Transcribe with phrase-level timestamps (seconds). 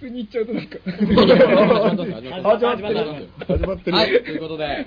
[0.00, 0.78] 普通に言っちゃうとなんか。
[0.88, 4.86] 始まった始まった始まってる始まってるはい、ということで、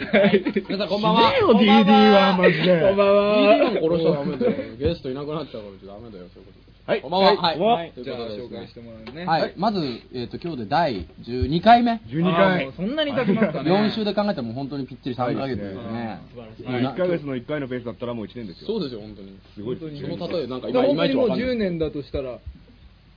[0.67, 1.33] 皆さんこんばんは。
[1.33, 3.38] 死ねよ DD はマジでこんばんは。
[3.38, 4.54] DD を殺しちゃダメだよ。
[4.79, 6.63] ゲストいなくなっちゃうからダメだよ、そういうこと。
[6.86, 7.36] はいこんばんは。
[7.36, 7.60] はい。
[7.60, 9.26] はいというじゃあ紹介してもらうね。
[9.26, 9.79] はい、まず、
[10.15, 12.01] えっと、今日で第12回目。
[12.09, 13.71] 12あー回そんなに経ちますかね。
[13.71, 16.20] 4週で考えたらもう本当にぴっちり3ヶ月ですね。
[16.66, 19.38] まあ1ヶ月の1回のペースだったらもう1年ですよそうですよ、本当に。
[19.53, 21.55] すごい本当にその例え、なんか今、いまいち本当にもうわかんない。
[21.55, 22.39] 10年だとしたら、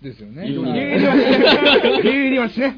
[0.02, 0.46] ですよね。
[0.48, 0.96] いいよはいね
[2.02, 2.76] DD はしね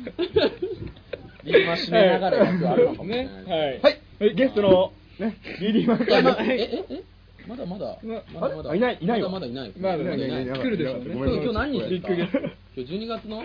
[1.45, 3.59] リマしながらやつあるのかもしれねない。。
[3.59, 3.81] はい。
[3.81, 7.05] はいゲストのね DD マンいや、ま、え、え、え
[7.49, 8.71] まだまだ、ままだまだ。
[8.71, 9.73] あいないいないわまだいない。
[9.79, 10.19] まだいない。
[10.19, 13.43] いない今来るでしょ今日何日今日12月の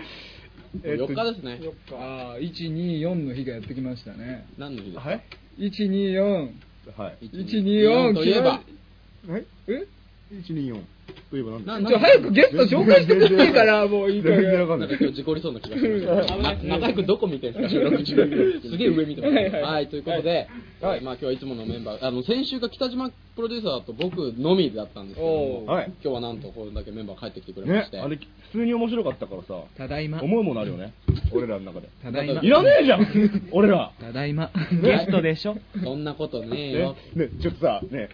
[0.82, 1.60] えっと4日ですね。
[1.92, 4.46] ああ、1、2、4の日がやってきましたね。
[4.58, 5.22] 何の日ですかはい
[5.58, 6.50] 1、2、4。
[6.96, 9.86] はい1 2 4といえば、はいえ
[10.32, 10.82] 124
[11.30, 14.66] といえば何なだちょ、早くゲスト紹介してくれいいから、もういいから。
[14.76, 16.64] なんか今日事故りそうな気がします。
[16.64, 18.60] な中居君どこ見てるんですか、収録中。
[18.62, 19.34] すげえ上見てます。
[19.34, 20.48] はいはいはい、ということで、
[20.80, 21.00] はい。
[21.00, 25.92] まあ今日はいつものメンバー、あの、先週が北島プロデューサーと僕のみだったんですけどはい。
[26.02, 30.22] 今日はなんとこれだけメンバー帰ってきてくれまして、ねあれ普通に面白かったからさただいま。
[30.22, 30.92] 思うものあるよね。
[31.32, 31.88] 俺らの中で。
[32.02, 32.40] ただいま。
[32.40, 33.90] いらねえじゃん俺ら。
[34.00, 34.50] ただいま。
[34.80, 35.56] ゲストでしょ。
[35.82, 36.78] そんなことねえね。
[36.80, 36.96] よ。
[37.16, 38.08] ねちょっとさね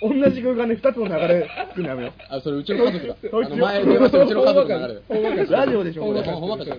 [0.00, 1.82] 同じ空間で2つの流れ作る。
[1.82, 3.16] のやめよあ、それうちの家族だ。
[3.32, 5.00] あの前電話したうちの家族の流
[5.36, 6.22] れラジオでしょこれ。
[6.22, 6.70] ほんわかし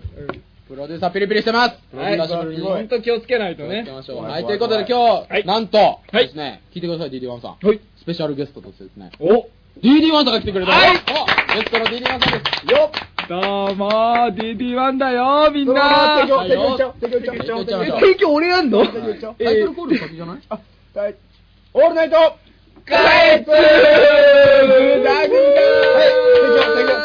[0.68, 1.78] プロデューサーピリピリしてます。
[1.94, 3.78] 本当気をつけないとね。
[3.78, 5.46] はい、と怖いういことで今日、はい。
[5.46, 6.28] なんと、はい。
[6.28, 7.66] ですね、聞いてください、DD1 さん。
[7.66, 7.80] はい。
[7.98, 9.48] スペシャルゲストとしてですね、お。
[9.82, 10.74] DD1 さんが来てくれた。
[10.74, 10.90] はい。
[10.90, 12.28] おゲストの DD1 さんで
[12.68, 12.72] す。
[12.72, 12.92] よ
[13.30, 13.36] ど
[13.72, 19.02] うもー、DD1 だよみんうな提提供しちゃおう提供しちゃおう提供しちゃおうえ、提供俺やんのタイト
[19.66, 20.60] ルコール先じゃないあ
[20.96, 21.16] はい
[21.74, 22.16] オールナイト
[22.88, 25.60] カエツ大丈夫か
[25.98, 26.28] はい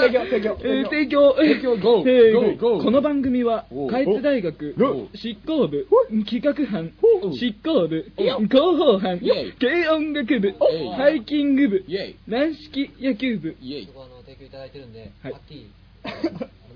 [0.03, 0.57] 提供提供提供。
[0.63, 1.77] えー提供、提供。
[1.77, 5.87] GO えーこの番組はお、下越大学お執行部、
[6.25, 9.21] 企画班お、執行部、お広報班
[9.59, 10.55] 軽音楽部
[10.97, 11.85] ハイキング部
[12.29, 13.87] 軟式野球部、イェイ。
[13.87, 15.35] そこあの提供いただいてるんで、はい。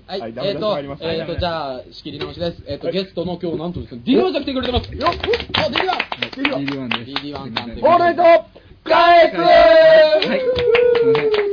[0.07, 2.63] はい、えっと、えっと、じゃあ、仕切り直しです。
[2.65, 4.95] えっと、ゲストの今日なんとですね、DD1 さん来てくれてます。
[4.95, 5.11] よっ。
[5.11, 6.65] お、DD1!
[6.65, 7.21] DD1 です。
[7.27, 9.37] DD1 さんオールナイト返す。
[9.37, 10.41] はい。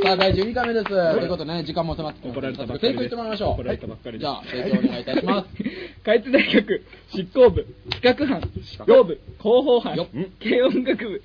[0.05, 0.87] さあ、第12回目です。
[0.87, 3.11] ということでね、時間も迫ってきて怒られたばっかりです。
[3.11, 3.51] てもらいましょう。
[3.53, 4.21] 怒られたばっかりです。
[4.21, 5.49] じゃあ、提供お願いいたします。
[6.05, 6.83] 下越大学
[7.15, 9.97] 執行部、企画班、執行部、広報班
[10.43, 11.23] 軽音楽部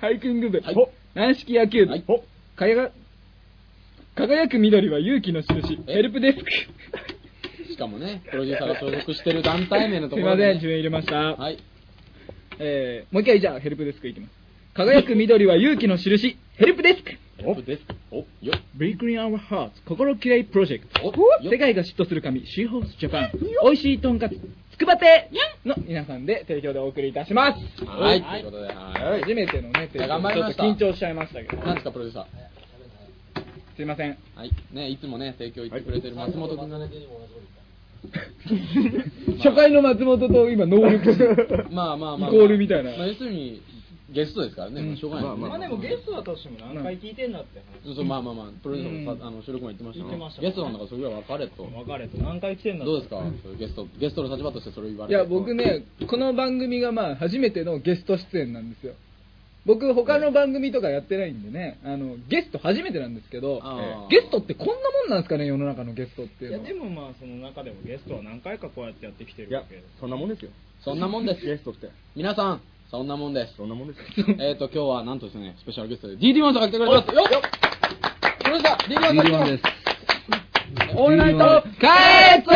[0.00, 0.76] ハイキング部はい、
[1.14, 1.92] 軟式野球部。
[1.92, 2.04] はい、
[2.56, 2.90] かや
[4.14, 5.94] 輝く緑は勇気の印、え？
[5.94, 6.50] ヘルプデスク。
[7.70, 11.16] しかもね、プロデューサーが所属してる団体名のところで、すいません、順入れました。
[11.16, 11.58] はい。
[12.58, 14.37] えー、もう一回じゃあヘルプデスクいきます。
[14.78, 17.10] 輝く緑は勇気の印、ヘルプデスク。
[17.44, 17.82] おです。
[18.12, 21.08] およ Break in our hearts 心きれいプロジェクト。
[21.08, 21.10] お
[21.42, 23.32] よ世界が嫉妬する神、シーホースジャパン。
[23.64, 24.34] 美味しいとんかつ、
[24.70, 25.30] つくば亭
[25.64, 27.84] の皆さんで提供でお送りいたします。
[27.86, 29.22] はい、ということで、はい。
[29.22, 31.62] 初めてのね、提いや供頑張りましたちょっと緊張しちゃいましたけど。
[31.64, 32.26] 何ですか、プロデューサ
[33.74, 34.12] すいません。
[34.12, 34.16] ー。
[34.36, 34.50] はい。
[34.70, 36.88] ね、いつもね、提供言ってくれてる松本君がね。
[39.42, 41.74] 初回の松本と今、能力値。
[41.74, 42.30] まあまあまあ。
[42.30, 43.60] イコールみたいなまあ、要するに、
[44.10, 45.24] ゲストですからね、まあしょうがない。
[45.28, 45.40] ですね。
[45.40, 45.50] まあ。
[45.50, 50.42] まあでもゲストだとしても何回聞いてんだってそうそう、まあまあまあ、プロデューサーもさ、あの収録も言ってました言ってました。
[50.42, 51.64] ゲストなんだからそれぐらい分かれと。
[51.64, 52.18] 話分かれと。
[52.18, 53.16] 何回来てんだってどうですか？
[53.42, 55.22] そういうゲスト、ゲストの立場としてそれを言わいれて。
[55.22, 58.94] や、僕ね、この番組がまあ、初めてのゲスト出演なんですよ。
[59.66, 66.58] 僕、他の番組とかやってないんでね、あの、ゲスト初めてなんですけどあー、ゲストってこんなもんなんですかね、世の中のゲストっていうの。
[66.60, 66.64] は。
[66.64, 70.50] いやでもまあその中でもゲストは何回かこうやってやってきていやるわけでそんなもんですよ。
[70.80, 71.44] そんなもんです。
[71.44, 71.90] ゲストって。
[72.16, 73.54] 皆さん、そんなもんです。
[73.54, 74.26] そんなもんですよ。
[74.40, 77.14] えっと、今日はなんとですね、スペシャルゲストで DD1 さんが来てくれてます。
[77.14, 77.42] よっ。
[78.38, 79.78] プロデューサー、DD1 さん来てます。
[80.96, 81.86] オールナイト、帰
[82.44, 82.50] ツ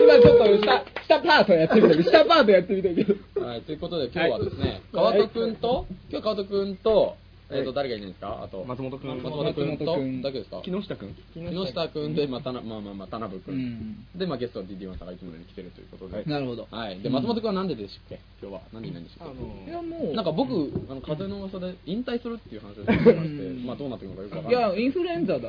[0.00, 3.46] 今ちょっと下、下パートやってみたけど、下パートやってみたけど。
[3.46, 7.16] はい、ということで今日はですね、川戸くんと、今日川戸くんと、
[7.50, 8.42] えっと、誰がいないんですか？
[8.44, 9.86] あと、松本君松本くんと？
[10.22, 10.60] だけですか？
[10.62, 13.50] 木下君木下くんで、まあ、たなまあまあまあ、田辺く。
[13.50, 14.06] うんん。
[14.14, 16.24] で、まあ、ゲストは DD1 さんがいつものように来てるということで。
[16.24, 16.68] なるほど。
[16.70, 17.00] はい。
[17.00, 18.20] で、松本くんはなんででしたっけ？
[18.42, 18.60] 今日は。
[18.72, 19.70] 何人なんでしたっけ？
[19.70, 20.14] いや、もう。
[20.14, 20.52] なんか僕、
[20.90, 24.60] あの、風の噂で引退するっていう話を聞いてまして、まあどうなってるのかよくわかんない。
[24.60, 25.48] いや、インフルエンザだ。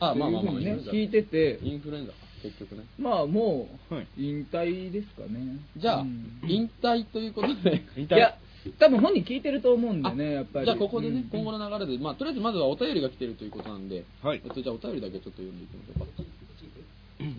[0.00, 2.12] あ、まあまあまあ、聞いてて、インフルエンザ、
[2.42, 2.82] 結局ね。
[2.98, 5.58] まあもうはい、引退ですかね。
[5.76, 8.36] じゃあうん、引退ということで、引 いや、
[8.78, 10.64] 多分本人聞いてると思うんでね、やっぱり。
[10.64, 16.22] じゃあここでね、うん今後の流れで、まあとりあえずまずはお便りが来てるということなんで、はいえっと、じゃあお便りだけちょっと読んでいきましょうか。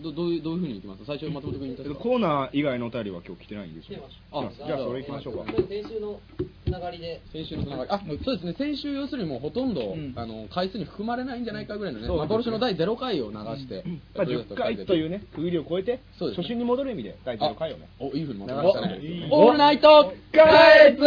[0.01, 1.05] どどういうどういうふうにいきます？
[1.05, 3.99] 最初松本君に言ったコーナー以外のお便りは今日来てないんですよ
[4.31, 6.19] あじゃあそれ行きましょうか先週の
[6.67, 7.21] つながりで。
[7.31, 7.89] 先週のつながり。
[7.91, 8.53] あ、そうですね。
[8.57, 13.83] 先週要するにもうほとんど、んあの、回数に含まれないんじゃないかぐらいのね、ね幻の第0回を流して、
[14.15, 17.87] まあ、10回というね、区切りを超えて、そうですね初心に戻る意味で、第0回をね。
[17.99, 19.45] お、いいふうにまとめましたねお。
[19.45, 20.41] オールナイトカ
[20.87, 21.03] エツ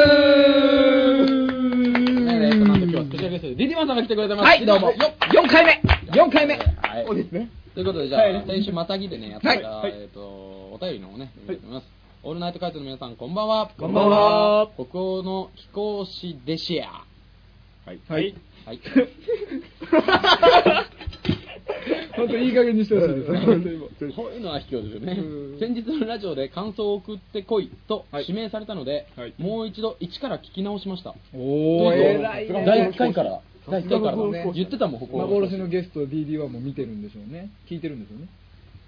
[2.24, 4.46] ねえっとなんと今日はスペシャルゲストでリディマンさんが来てくれてます。
[4.46, 4.90] はい、どうも。
[4.92, 5.80] よっ4回目
[6.12, 6.62] !4 回目は
[7.00, 7.04] い。
[7.06, 7.50] そうですね。
[7.74, 11.86] ということで、じゃあ、はい先週またぎでね、やってた、はいえっ、と、お便りの方をね、読みたいと思います。
[12.22, 13.70] オールナイトカイトの皆さん、こんばんは。
[13.78, 14.70] こんばんは。
[14.74, 17.04] 北欧の飛行士デシア。
[17.86, 18.00] はい。
[18.08, 18.34] はい。
[18.66, 18.80] はい。
[22.16, 23.38] 本当いい加減にしてほしいですね。
[23.38, 25.58] 本当にもうこういうのは卑怯ですよねうん。
[25.58, 31.10] 先日のラジオで感想を送ってこいとはい指名されたので、はいもう一度一から聞き直しました。
[31.10, 32.64] おとー、いうと偉いね。
[32.66, 35.18] 第1回から、第1回からね言ってたもん、ここ。
[35.18, 37.50] 幻のゲスト DD1 も見てるんでしょうね。
[37.68, 38.28] 聞いてるんでしょうね。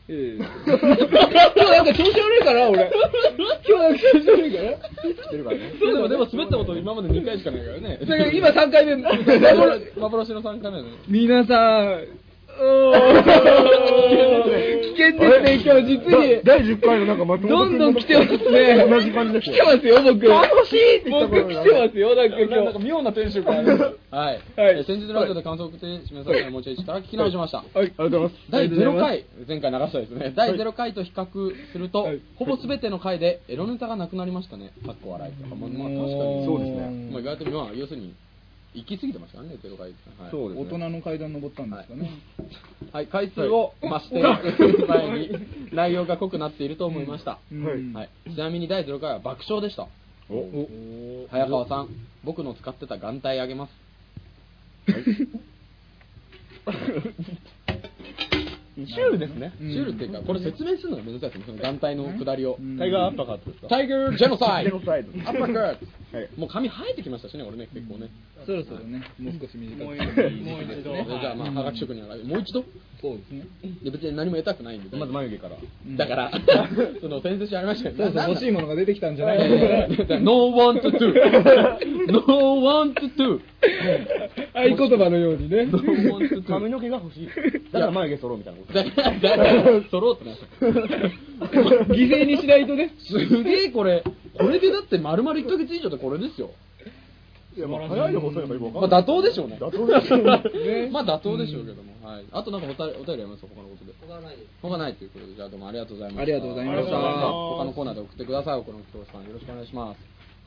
[0.08, 2.90] ええ 今日なんか調子悪いかな、俺。
[3.69, 4.92] 今日なんか調子悪いかな。
[5.32, 5.72] てるからね。
[5.80, 7.98] でも、でも滑ったこと今まで2回しかないからね。
[8.00, 8.96] だから今3回目。
[8.96, 10.90] 幻 幻の3回目だね。
[11.08, 12.04] 皆さん、
[12.52, 12.60] 危
[14.93, 16.43] 険ですね、今日実に。
[16.44, 18.87] 第10回のなんか松本どんどん来てますね。
[18.88, 20.28] 同じ感じです来てますよ、僕。
[20.28, 22.84] 楽しいって言った僕来てますよ、なんか今なんか日。
[22.84, 23.99] 妙なテンションがある。
[24.10, 24.40] はい。
[24.84, 27.58] 先日のラジオで感想を送って示されたもう一度から聞き直しました。
[27.58, 28.34] はい、ありがとうございます。
[28.50, 30.32] 第0ありがとうございます回、前回流したですね。
[30.37, 31.26] 第0回と比較
[31.72, 34.72] するとはい、ほぼ全ての回でエロネタがなくなりましたね。
[34.84, 35.54] かっこ笑いとか。
[35.54, 36.44] まあ、まあ確かに。
[36.44, 38.14] そうですねまあ、意外と、まあ、要するに、
[38.74, 39.88] 行き過ぎてましたね、0回。
[39.88, 40.30] はい。
[40.30, 40.66] そうですね。
[40.70, 42.10] 大人の階段登ったんですかね。
[42.92, 44.22] はい、回数を増してい。
[44.74, 45.30] く前に、
[45.72, 47.38] 内容が濃くなっていると思いました。
[47.52, 47.64] うん。
[47.64, 47.92] はい。
[47.92, 49.88] はい、ちなみに第0回は爆笑でした。
[50.30, 51.88] お早川さん、
[52.24, 53.72] 僕の使ってた眼帯あげます。
[58.75, 59.52] シュールですね。
[59.58, 62.56] シュールっていうか、これ説明するのが難しいですね、その眼帯の下りを。
[62.58, 62.78] うん。
[62.78, 63.68] タイガーアッパーカットですか？
[63.68, 64.70] タイガージェノサイド。
[64.70, 65.10] ジェノサイド。
[65.10, 68.11] アッパーカットはいもう髪生えてきましたしね、俺ね、結構ね。
[68.44, 69.85] そろそろね、もう少し短く。
[69.85, 70.93] もう一度。
[70.93, 72.64] ねじゃあ、まあ、はがき職人は、もう一度？
[73.00, 73.47] そうですね。
[73.82, 74.97] で別に何も得たくないんで。
[74.97, 75.56] まず眉毛から。
[75.97, 76.31] だから、
[77.00, 79.38] その、先々週ありましたよそうそう、欲しいものが出てきたんじゃない
[80.20, 80.93] No want to
[82.12, 82.20] No
[82.61, 83.41] want to
[84.55, 85.67] 合言葉のようにね。
[86.47, 87.29] 髪の毛が欲しい。
[87.73, 88.75] だから眉毛揃うみたいなこと。
[88.75, 91.94] だから、だから、揃うってなった。
[91.94, 92.91] 犠牲にしないとね。
[92.99, 94.05] すげえこれ、
[94.42, 96.50] これでだって丸々1ヶ月以上でこれですよ。
[97.54, 99.02] いや、まあ、早いのか遅いのかよくわかまあんない。
[99.02, 99.58] 妥当でしょうね。
[99.60, 101.92] 妥当でしょうね まあ妥当でしょうけども。
[102.02, 102.24] はい。
[102.32, 103.48] あとなんかお便りお便りありますか？
[103.54, 103.92] 他のことで。
[104.00, 104.48] 他はないです。
[104.62, 106.22] 他ないということで、じゃあどうもありがとうございました。
[106.22, 108.62] ありがとうございました他のコーナーで送ってください。
[108.64, 110.00] この教師さんよろしくお願いします。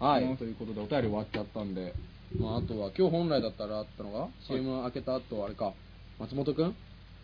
[0.04, 0.24] はい。
[0.24, 1.94] うんということでお便り終わっちゃったんで、
[2.40, 5.74] まああとは今日本来だったらあったのが、CM 開けた後あれか、
[6.20, 6.76] 松本くん？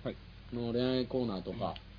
[0.06, 0.16] はい。
[0.54, 1.91] の恋愛コーナーとか、うん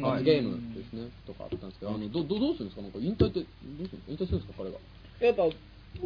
[0.00, 2.82] 罰ゲームですね、とかあったんですけど、あのどどどうするんですか？
[2.82, 4.54] なんか引退って、どうする引退するんですか？
[4.64, 4.78] 彼が。
[5.20, 5.42] やっぱ、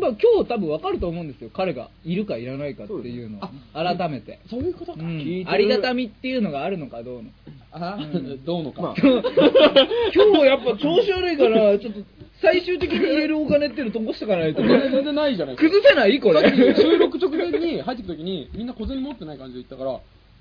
[0.00, 1.50] まあ今日多分わかると思うんですよ。
[1.55, 3.41] 彼がいるかいらないかっていうのを。
[3.75, 4.41] 改めて。
[4.50, 4.99] そういうことか。
[5.00, 7.37] ありがたみっていうのがあるのかどうのか。
[7.73, 7.99] あ、
[8.44, 8.82] どうのか。
[8.82, 12.00] まあ 今日やっぱ調子悪いから、ちょっと
[12.41, 14.62] 最終的に入れるお金っていうの残しておかないと。
[14.62, 15.56] 全然ないじゃない。
[15.56, 16.41] 崩せないこれ。
[16.76, 20.00] 収録直前に入ってくるときに、みんな小銭持ってない感じで言ったから、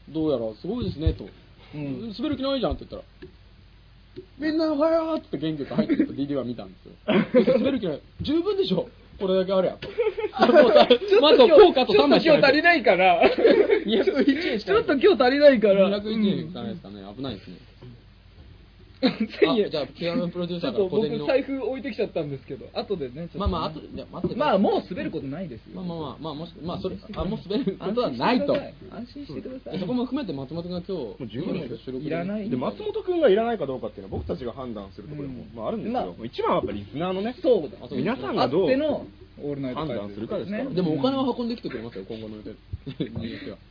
[0.10, 1.26] どうやらすごいですねと。
[1.74, 3.30] うん滑る気ないじゃんって言ったら、
[4.40, 7.54] みんなおはようって元気よく入ってくると DD は見たんですよ。
[7.58, 8.02] 滑る気ない。
[8.22, 8.90] 十分でしょ
[9.20, 9.78] これだけあるやん。
[11.22, 13.22] まずは効果と3枚しか今日足りないから。
[13.86, 14.84] 201円しかない。
[14.84, 15.90] ちょっと今日足りないから。
[16.02, 17.02] 201円いかないですかね。
[17.16, 17.58] 危ないですね。
[19.02, 21.18] 1000 円あじゃあ、ピアノプロデューちょっとサーから小銭の。
[21.20, 23.14] 僕財布置いてきちゃったんですけど、後でね。
[23.14, 24.36] ちょっとまあまあ、あと、じゃあ待って。
[24.36, 25.82] まあもう滑ることないですよ。
[25.82, 28.54] まあまあまあ、まあ、もし、まあ、それ、あ、もう滑ることはないと。
[28.54, 29.80] 安心してください。
[29.80, 37.96] そこも含めて松本が今日、もう十分ですよいらないで、松本くんがいらないかどうかっていうのは僕たちが判断するところでも、うんまああるんですけど、まあ一番はやっぱりリスナーのね、そうだ。
[37.96, 38.70] 皆さんあがどう
[39.74, 42.56] 判断するかですからねでもお金は運んできてくれますよ、今後の予定。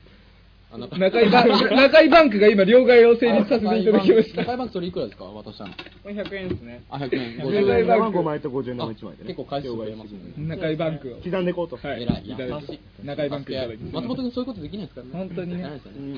[0.79, 4.43] 中井バンク、 中井バンクが今、両替を成立させていただきました。
[4.43, 5.73] 中井バンクそれいくらですか渡したの？
[5.73, 6.83] これ100円ですね。
[6.91, 7.39] あ、100円。
[7.39, 9.29] 中井バンク5枚と50円の1枚でね。
[9.29, 10.19] 結構回数増えますね。
[10.39, 11.17] 中井バンクを。
[11.25, 11.77] 刻んでいこうと。
[11.77, 12.03] はい。
[12.05, 12.23] 偉い。
[12.25, 12.79] いただき。
[13.05, 15.01] 中井バンクいただき松本君そういうことできないですか？
[15.01, 15.11] らね。
[15.13, 15.67] 本当にね。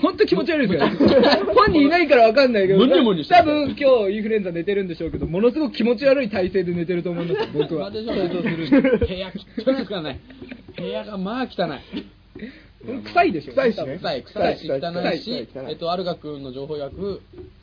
[0.02, 0.96] 本当気持ち悪いですよね。
[1.54, 7.88] 本人いないからわかんないけど、多分今日インフルエンザ寝てるんでしょうけど、ものすごく気持ち悪い体勢で寝てると思うんですよ、僕は。
[7.90, 10.20] 部屋汚いですからね。
[10.76, 12.04] 部屋がまあ汚い。
[12.84, 13.52] 臭いでしょ。
[13.52, 16.96] 臭いしね臭い、臭いし、汚いしえっと、アルガ君の情報訳、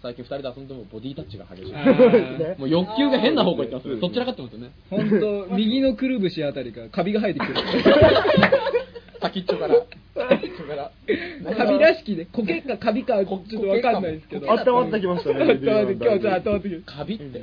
[0.02, 1.74] 最近二人で遊んでもボディタッチが激しい。
[2.60, 4.72] もう欲求が変な方向行ってますそっちらかってますよね。
[4.90, 7.60] 本当 右のくるぶしあたりからカビが生えてきてる。
[9.22, 9.76] 先っちょから。
[10.16, 10.92] 先っちょから。
[11.56, 14.48] カビらしきで、苔かカビかちょっとわかんないですけど。
[14.48, 15.40] 温まってきましたね。
[15.40, 16.70] 温まって今日ちょっと温まって。
[16.70, 17.40] きカビって。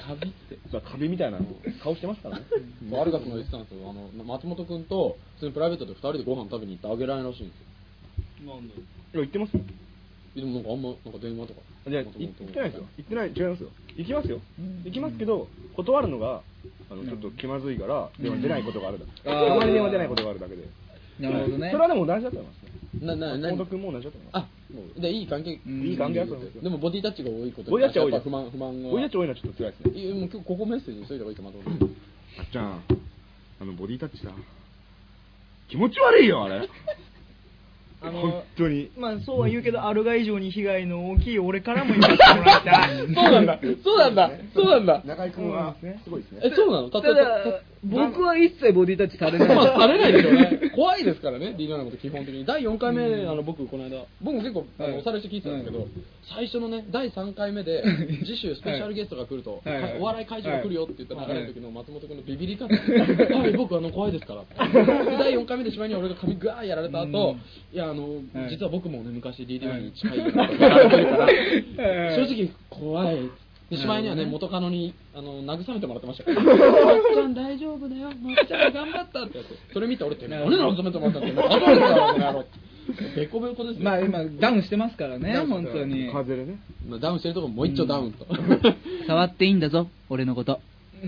[0.00, 0.58] カビって。
[0.70, 1.38] さカビみたいな
[1.82, 2.06] 顔して。
[2.06, 2.44] ますからね。
[2.90, 3.50] そうアルガスが言って。
[3.50, 3.90] たんですよ。
[3.90, 6.88] あの、松本くんと、普通にプライベートで二人でご飯食べに行って。
[6.88, 8.54] あげられないらしいんですよ。
[8.54, 9.38] なんだいや言って。
[9.38, 9.60] ますよ。
[10.36, 11.60] でもなんかあんま、なんか電話とか。
[11.86, 12.86] いや、い行ってないですよ。
[12.96, 13.68] 行ってない、違いますよ。
[13.96, 14.40] 行きますよ。
[14.84, 16.42] 行きますけど、断るのが、
[16.90, 19.22] あの、ちょっと気まずいから、電話出ないことがあるだけ。
[19.22, 20.64] たまに電話出ないことがあるだけで。
[21.20, 23.06] なるほどねそれはでも同じだと思いますね。
[23.06, 24.44] な、な、な松本君も同じだと思います。
[24.44, 25.60] あ、もう、で、いい関係。
[25.66, 26.62] うんいい関係だと思いますよ。
[26.62, 28.90] でもボディタッチが多いことボディタッチは多い不満、不満が。
[28.90, 30.00] ボディタッチ多いのはちょっと辛いですね。
[30.00, 31.96] いやもう今日ここメッセージにしといた方がいいか、松本君。
[32.38, 32.82] あっちゃん、
[33.60, 34.32] あの、ボディタッチさ、
[35.68, 36.68] 気持ち悪いよ、あれ。
[38.06, 38.90] あの本当に。
[38.96, 43.14] まあそうは言うけど、アルガ以上に被害の大きい俺からも言わせてもらいたい。
[43.14, 43.60] そうなんだ。
[43.82, 44.30] そうなんだ。
[44.54, 45.02] そうなんだ。
[45.04, 46.40] 中井君は、すごいですね。
[46.44, 46.90] え、そうなの？
[46.90, 49.48] たただ、僕は一切ボディタッチされない。
[49.54, 50.70] まあ、されないですよね。
[50.74, 52.44] 怖いですからね、DJ のこと基本的に。
[52.44, 55.86] 第4回目、あの、僕、この間、僕も結構、あの、はいおさらいして聞いてたんですけど、
[56.34, 57.84] 最初のね、第3回目で、
[58.24, 59.62] 次週スペシャルゲストが来ると、
[60.00, 62.66] お笑い会場が来るよって言ったはい流れの時の松本君のビビり方。
[62.66, 64.42] はい、僕、あの、怖いですから。
[64.68, 67.36] で、第4回目でしまいに俺が髪ぐわーやられた後、
[67.72, 70.46] いや、あの、はい実は僕もね、昔 DD1 に近いやら
[70.84, 73.43] れてるから、はい正直怖い。
[73.70, 76.42] で、しまいにはね、元カノに、あの、慰めてもらってましたから。
[76.42, 76.56] まっ
[77.14, 78.10] ちゃん大丈夫だよ。
[78.22, 79.46] まっちゃん頑張ったってやつ。
[79.72, 81.32] それ見て俺って、何で慰めてもらったって。
[81.40, 82.44] あ、そうですか、この野郎。
[83.16, 83.84] ベコベコですよ。
[83.84, 86.10] まあ今、ダウンしてますからね、本当に。
[86.12, 86.58] 風でね。
[86.86, 88.26] まあダウンしてるとこもう一丁ダウンと。
[89.06, 90.60] 触っていいんだぞ、俺のこと。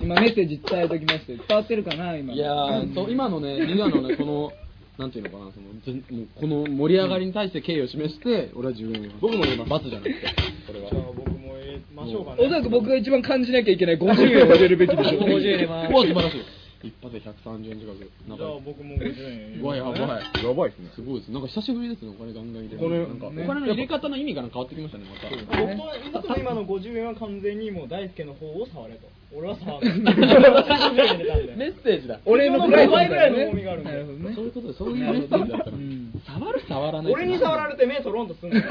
[0.00, 2.32] 今メッセージ伝えときまして、伝わってるかな、今。
[2.32, 4.52] いやー、そう、今のね、リアのね、この、
[5.00, 9.12] なんていうのかな、その、ぜもうこの盛り上がりに対して敬意を示して、俺は自分を。
[9.20, 9.70] 僕も言います。
[9.70, 10.20] 罰じゃなくて、
[10.66, 11.00] これはじゃ。
[11.00, 12.44] あ僕も入れましょうかね。
[12.44, 14.04] おそらく僕が一番感じなきゃいけない 50
[14.38, 15.20] 円を入れるべきでしょう。
[15.22, 16.40] 50入れ素晴らしい。
[16.82, 18.08] 一発で130円近く。
[18.28, 19.60] なんじゃあか、僕も50円。
[19.60, 20.00] うわ、やばい。
[20.00, 20.90] やばいですね。
[20.94, 21.32] すごいです。
[21.32, 22.78] なんか久しぶりですね、お金ガンガン入れる。
[22.80, 25.28] これなんか、おね金の入れ方の意味が変わってきましたね、また。
[25.60, 29.08] 僕の今の50円は完全にもう大輔の方を触れと。
[29.32, 30.14] 俺は触らない。
[30.14, 32.18] 入れたんでメッセージだ。
[32.24, 36.22] 俺のプライド5倍ぐらいの重みがあるんでそういうこそういうメッセージだったらうん。
[36.26, 37.12] 触る触らない。
[37.12, 38.56] 俺に触られて目取ろうとすんの。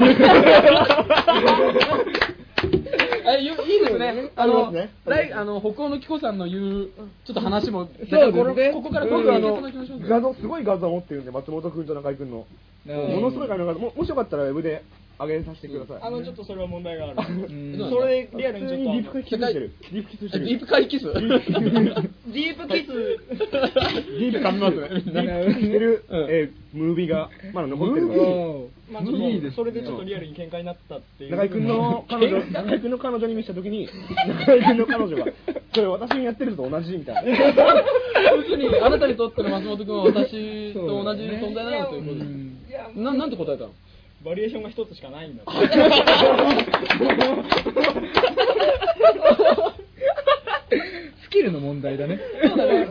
[3.38, 4.30] いいですね。
[4.34, 6.88] あのね、来、あの、北欧の紀子さんの言う、
[7.24, 9.62] ちょっと話も、そうですねこれここから僕あの
[10.08, 12.44] 画像すごい画像持ってるんで松本君と中井君の
[12.88, 14.82] うんものすごい画像もしよかったらウェブで
[15.20, 16.02] 上げさせてください。
[16.02, 17.16] あの、ちょっとそれは問題がある。
[17.28, 17.90] うん。
[17.90, 19.12] それでリアル普にちょっと。
[19.12, 20.44] ディープキスしてるディープキスしてる。
[20.46, 21.02] ディープ会キス。
[21.04, 24.88] ディープキス、ディープ噛みますね。
[24.88, 26.04] ディープキスしてる、
[26.72, 28.68] ムービーがまだ残ってるんでおー？
[28.90, 29.12] まあちょ
[29.52, 31.30] それでちょっとリアルに喧嘩になったっていう。
[31.30, 33.88] 中井君の彼女中井君の彼女に見せたときに
[34.26, 35.26] 中井君の彼女が
[35.74, 37.22] それ私にやってるのと同じみたいな。
[37.30, 42.24] 要するに、あなたにとっての松本君は私と同じ存在なのということで。
[42.94, 42.98] す。
[42.98, 43.70] な、なんて答えたの？
[44.24, 45.44] バリエーションが一つしかないんだ。
[51.24, 52.20] スキルの問題だね。
[52.46, 52.88] そうだね。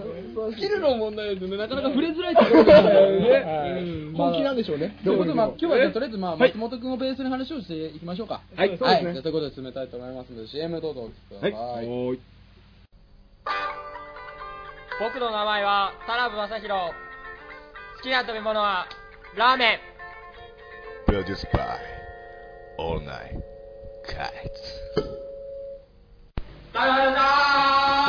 [0.52, 1.58] スキルの問題ですよね。
[1.58, 3.80] なかなか触れづらいところだよね。
[3.80, 8.42] うん本気なんでしょうねということで、まあ、今日はじゃあとりあえず、まあ、はい松本君をベースに話をしていきましょうか。
[8.56, 11.52] はいそうですねじゃあということで進めたいと思いますので、CM どうぞお聞きください。
[11.52, 12.20] はい
[15.00, 18.86] 僕の名前は田辺正宏好きな食べ物は
[19.38, 19.99] ラーメン
[21.10, 21.82] Produced by
[22.78, 23.34] All Night.
[24.06, 24.62] Kites.
[26.70, 26.86] 皆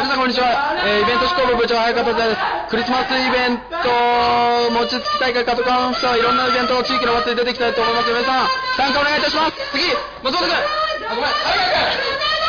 [0.05, 2.41] さんこんにちは、えーイベント執行部部長早川達也です。
[2.69, 8.09] クリスマスイベント餅つき大会カトカンスタいろんなイベント地域の祭り出ていきたいと思います。
[8.13, 9.57] 皆さん参加お願いいたします。
[9.73, 9.83] 次
[10.23, 10.53] 松本君
[11.09, 12.40] あごめん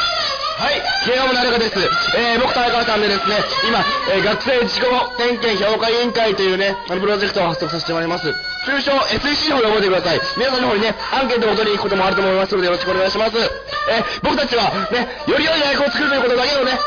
[0.62, 0.78] はい、
[1.10, 1.80] 慶応部の有賀です。
[2.14, 3.82] えー、僕と相川さんでですね、今、
[4.14, 4.86] えー学生自己
[5.18, 8.30] 点検評価委員会というね、あのプロジェクトを発足させてもらいます。
[8.70, 10.22] 通称 SEC の方で覚えてください。
[10.38, 13.38] 皆さんの方にね、アンケートを取りに行くこともあると思いますのでよろしくお願いします。
[13.42, 16.78] えー、僕たちはね、より良い大学を作るということだけをね、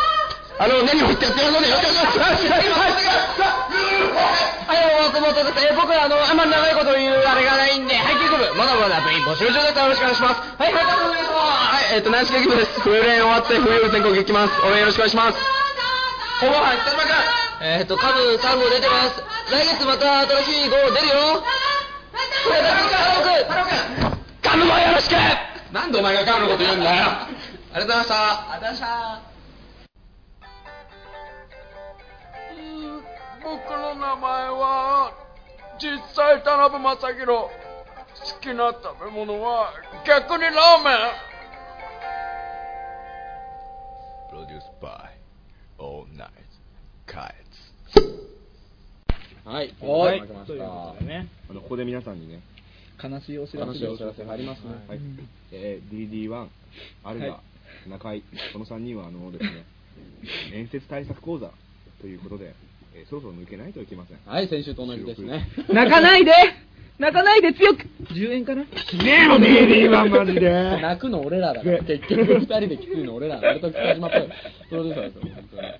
[0.54, 2.78] あの、根に持ってやってますのでよろしくお願いします。
[4.70, 5.66] はい、松本です。
[5.66, 6.74] えー僕はあの、あんまり長い。
[6.78, 7.78] こと言うあれがない。
[7.78, 8.23] んで、配給部、
[8.54, 9.78] まだまだ部員募集中です。
[9.78, 10.40] よろしくお願いします。
[10.62, 11.54] はい、はい、お願いします。
[11.74, 12.80] はい、えっ、と、軟式劇部です。
[12.80, 14.54] 冬練終わって冬全国行きます。
[14.62, 15.38] 応援よろしくお願いします。
[16.40, 17.10] ほぼはい、田島君。
[17.62, 19.22] えーっと、数3号出てます。
[19.50, 21.42] 来月また新しい号出るよ。
[22.46, 23.74] これだけか、僕。
[24.42, 25.14] ガムもよろしく
[25.72, 27.28] なんでお前がガムのこと言うんだよあ
[27.74, 28.52] りがとうございました。
[28.52, 29.34] ありがとうございました。
[33.42, 35.12] 僕の名前は
[35.78, 37.48] 実際田辺正宏
[38.14, 39.72] 好きな食べ物は
[40.06, 41.34] 逆にラーメン
[44.30, 45.10] Produced by
[45.78, 46.30] All Night
[47.06, 47.32] Kites.
[49.44, 49.74] はい。
[49.80, 51.04] はい負けましということた。
[51.04, 51.28] でね。
[51.50, 52.40] あのここで皆さんにね、
[53.02, 54.68] 悲しいお知らせ悲しいお知らせがありますね。
[54.88, 55.00] はい、
[55.52, 56.48] えー DD1、
[57.04, 57.32] アルガ、は
[57.86, 59.64] い中井、この3人はあのですね、
[60.52, 61.50] 面接対策講座
[62.00, 62.54] ということで、
[62.94, 64.18] えーそろそろ抜けないといけません。
[64.24, 65.48] はい、先週と同じですね。
[65.68, 66.32] 泣かないで
[66.98, 67.82] 泣かないで強く
[68.12, 68.62] 10円かな？
[68.62, 68.68] ね
[69.04, 73.38] えの DD1 マジで泣くの俺らだから、結局二人できついの俺ら。
[73.38, 74.16] 俺と北島プ
[74.76, 75.72] ロデューサーですよ、本当に。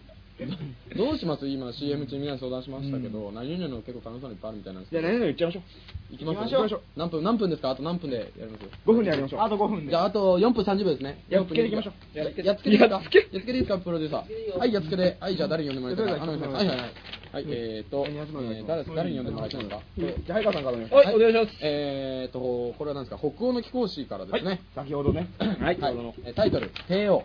[0.97, 1.47] どうします？
[1.47, 5.03] 今 CM 中みんなに相談しましたけど、何々の結構楽しそうにいっぱいあるみたいなんですけど。
[5.03, 5.63] じゃあ何々言っちゃいましょう。
[6.11, 7.71] 行きます行きましょう何分、何分ですか？
[7.71, 9.41] あと何分でやります？5分でやりましょう。
[9.41, 9.91] あと5分で。
[9.91, 11.23] じゃああと4分30秒ですね。
[11.29, 12.19] やっつけでいきましょう。
[12.19, 13.79] やっつけやっつけでいいですかやっつけでいいですか？
[13.79, 14.59] プロデューサー。
[14.59, 15.17] はい、やっつけで。
[15.21, 16.23] はい、じゃあ誰に呼んでもらいたいか。
[16.25, 16.91] あの、はいはいはい。
[17.35, 19.83] はい、えーと、えー誰誰に呼んでもらいたいんですか？
[20.27, 21.07] じゃあ、早川さんからお願いします。
[21.07, 23.19] はいお願いしますえーと、これは何ですか？
[23.19, 24.61] 北欧の貴公子からですね。
[24.75, 25.29] 先ほどね。
[25.39, 27.23] はい、はいえータイトル、帝王。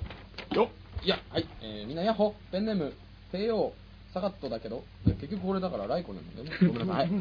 [0.55, 0.69] よ
[1.03, 2.93] いや、はい、えー、みんなヤッホー、ペンネーム、
[3.31, 3.73] 帝王、
[4.13, 6.51] サガットだけど、結局これだからライコなんだよね。
[6.67, 7.05] ごめんなさい。
[7.05, 7.13] はい、え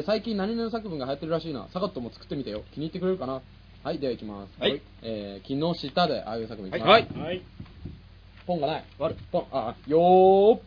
[0.00, 1.68] ー、最近何々の作文が流行ってるらしいな。
[1.72, 2.62] サガットも作ってみてよ。
[2.74, 3.40] 気に入ってくれるかな？
[3.84, 4.60] はい、では行きます。
[4.60, 4.80] はい。
[5.02, 6.88] えー、木下でああいう作文いきます。
[6.88, 7.42] はいはい。
[8.46, 8.84] ポンがない。
[8.98, 10.58] 悪ポン、あ、よー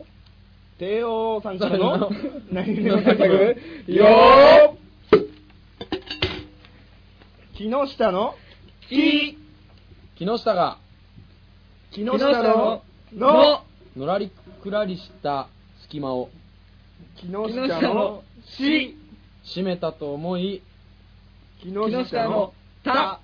[0.77, 2.12] 帝王さんからの
[2.51, 4.86] 何々の作文よー。
[7.53, 8.36] 木下の
[8.89, 9.38] 木。
[10.15, 10.77] 木下が、
[11.91, 12.84] 木下のの。
[13.13, 13.63] の。
[13.96, 14.29] のらり
[14.62, 15.48] くらりした
[15.84, 16.29] 隙間を。
[17.15, 18.98] 木下のし。
[19.46, 20.62] 閉めたと思い、
[21.62, 22.53] 木木下の下の
[22.84, 23.22] た。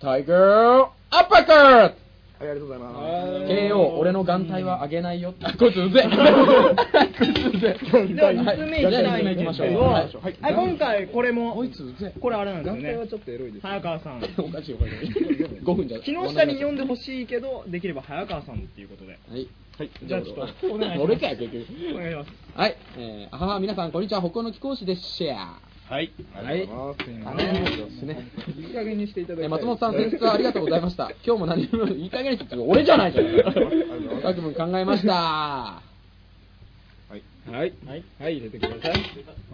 [0.00, 1.94] タイガーアッパーカットはい、
[2.40, 2.96] ありがとうございます。
[3.52, 5.34] KO、俺の眼帯はあげないよ。
[5.44, 6.08] あ、こいつうぜえ。
[6.08, 8.14] こいつうぜえ。
[8.14, 9.68] じゃあ、2つ目いきじゃいきましょう。
[9.68, 12.18] ですけど、ははいい、今回これもこ、いつうぜえ。
[12.18, 13.06] これあれなんですよね眼帯は。
[13.08, 14.22] ちょっとエロいです早川さん。
[14.38, 15.10] おかしいおかしい。
[15.62, 15.98] 5分じゃ。
[15.98, 19.18] 木下に読んでほしいけど、できれば早川さんっていうことで。
[19.28, 19.46] はい。
[19.76, 19.90] はい。
[20.02, 21.02] じゃあちょっと、お願いします。
[21.02, 21.94] 俺かよ、結局。
[21.94, 22.30] お願いします。
[22.54, 22.76] はい。
[22.96, 24.22] えー、あはは、皆さん、こんにちは。
[24.22, 25.69] 北欧の貴公子でシェア。
[25.90, 26.12] はい。
[26.36, 27.36] ありがとうございます。
[27.36, 28.30] ですね。
[28.56, 31.10] いい加減にしていただき松本さん、先日はありがとうございました。
[31.26, 34.22] 今日も何もいい加減にしてって俺じゃないじゃん。
[34.22, 35.12] 作文考えました。
[35.12, 35.82] は
[37.10, 37.22] い。
[37.50, 39.02] はいはいはい入れてください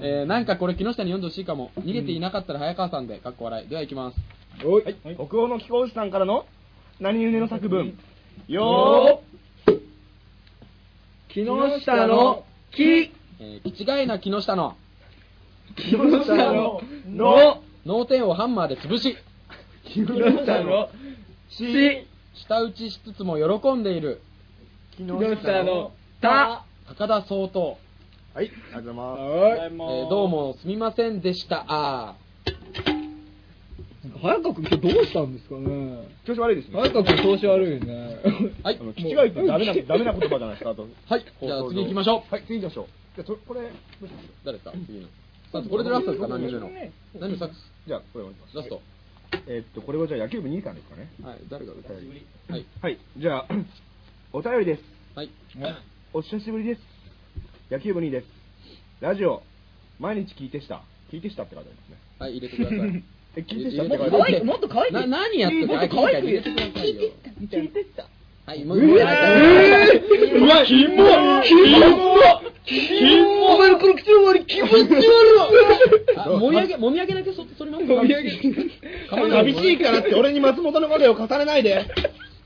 [0.02, 1.70] えー、なんかこれ木下に読んでほしいかも。
[1.78, 3.68] 逃げていなかったら早川さんで、かっこ笑い。
[3.68, 4.18] では行きます。
[4.62, 4.96] おいはい。
[5.14, 6.44] 北欧の貴公子さんからの
[7.00, 7.98] 何々の作文。
[8.46, 9.22] よ
[11.30, 14.85] 木下の木えー、気違いな木下のー
[15.74, 15.90] 木
[16.24, 19.16] 下のの脳天をハンマーで潰し、
[19.84, 20.88] 木下の
[21.50, 24.20] し舌打ちしつつも喜んでいる
[24.96, 27.74] 木木下のた高田総統。
[28.34, 28.50] はい。
[28.74, 29.90] ありがとうございます。
[29.90, 31.64] はいえーどうもすみませんでした。
[31.68, 32.14] あ
[34.22, 36.78] 早川君今日どうしたんですかね調子悪いですね。
[36.80, 38.84] 早川君調子悪いねーはいあ。
[38.84, 40.86] の、聞き違いってダメな、 ダメな言葉じゃないですか、あと。
[41.08, 41.24] はい。
[41.42, 42.32] じゃあ次行きましょう。
[42.34, 42.86] はい、次行きましょう。
[43.16, 43.66] じゃあ、そこれ、ど
[44.02, 44.72] うします誰ですか？
[44.86, 45.08] 次の。
[45.52, 46.70] さあこれでラストですか何人目の。
[47.20, 48.56] 何のサックスじゃあ、これお願いします。
[48.56, 48.80] ラスト。
[49.46, 51.08] えーっと、これはじゃあ野球部兄さんですかね。
[51.22, 51.38] はい。
[51.48, 52.66] 誰が歌うはい。
[52.82, 52.98] はい。
[53.16, 53.46] じゃあ、
[54.32, 54.82] お便りです。
[55.14, 55.30] はい。
[56.12, 56.80] お久しぶりです。
[57.70, 58.26] 野球部2です。
[59.00, 59.42] ラジオ、
[59.98, 60.82] 毎日聞いてした。
[61.12, 61.96] 聞いてしたって書いてありますね。
[62.18, 63.02] はい、入れてください。
[63.36, 65.74] え、聞いてしたって書いてあるてもっと可愛くな何やってんの？
[65.74, 67.10] もっと可愛く入れてくださいよ。
[67.40, 68.08] 聞いてた。
[68.46, 70.94] はい、もう、もうわキモ
[71.42, 75.04] キモお前のこの口の周り気持ち悪い
[76.16, 81.86] あもみあげ、もみあげだけそそりますもみあげ寂しいからって俺に松本の声を重ねないで。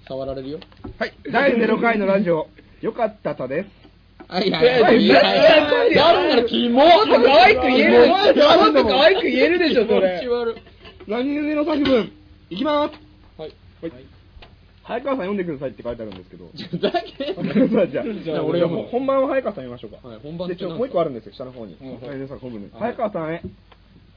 [0.07, 0.59] 触られるよ。
[0.99, 1.15] はい。
[1.33, 2.49] 第0回のラジオ、
[2.83, 3.69] よかったたです。
[4.29, 5.01] はいはいはい。
[5.01, 10.63] いやいやいややるならキモもっと可愛く言えるもっと可愛く言えるでしょそ気持れち悪い。
[11.09, 12.13] 何々の作文、
[12.51, 13.41] いきます。
[13.41, 13.53] はい。
[14.91, 16.51] 早川さん読んでくださいって書いてあるんですけど。
[16.59, 20.09] じゃあ、 じゃあ俺読むもう本番は早川さん読みましょうか。
[20.09, 21.77] はい、本番で、ちょ、もう一個あるんですよ、下の方に。
[21.81, 21.99] うん。
[22.81, 23.43] 早川さんへ、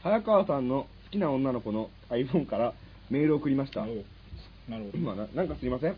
[0.02, 2.74] 早川さんの好きな女の子の iPhone から
[3.12, 3.82] メールを送りました。
[3.82, 4.04] なる
[4.68, 4.98] ほど。
[4.98, 5.96] 今な、なんかすいません。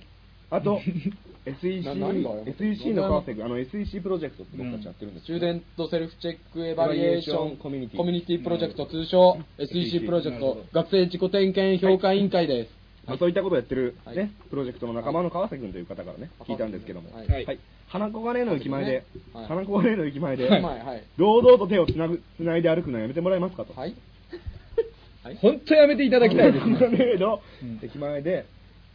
[0.49, 0.81] あと、
[1.45, 12.84] SEC、SEC のパーフェクト、あの SEC プロジェクトって僕たちやってるんですスチューデントセルフチェックエバリエーションコミュニティコミュニティプロジェクト通称 SEC プロジェクト学生自己点検評価委員会です。
[13.07, 14.17] まあそういったことをやってる、はい。
[14.17, 17.27] ね、プロジェクトの仲間の川崎君という方からね、聞いたんですけども、はい。
[17.27, 17.59] はい。
[17.87, 19.47] 花子金の駅前で、はい。
[19.47, 20.61] 花子金の駅前で、はい。
[20.61, 21.03] はい。
[21.17, 23.73] 堂々と手をつなぐ、つないで歩くのやめてもらえますかと。
[23.73, 23.95] はい。
[25.23, 25.37] はい。
[25.37, 26.77] 本当やめていただきたいですね。
[27.83, 28.45] 駅前で、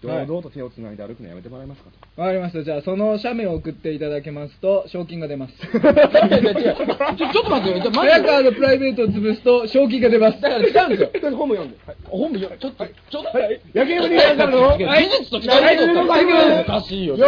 [0.02, 0.26] 堂はい。
[0.26, 2.20] 々と手をつないで歩くのやめてもらえますかと。
[2.20, 2.64] わかりました。
[2.64, 5.52] じゃあその写メを送っていただけますと賞金が出ます。
[5.52, 7.82] いやいや違うちょちょっと待ってよ。
[7.82, 10.40] じゃあマジで早川のプライベートを潰すと賞金が出ます。
[10.40, 11.08] だから違うんですよ。
[11.08, 11.78] とりあえず本部読んで。
[11.86, 11.96] はい。
[12.04, 13.38] 本部よ、ちょっと、ちょっと。
[13.74, 14.58] 野球部に選んだの？
[14.62, 14.78] はい。
[14.78, 17.16] 技術と違うはい技術とはい違うおかしいよ。
[17.16, 17.26] よ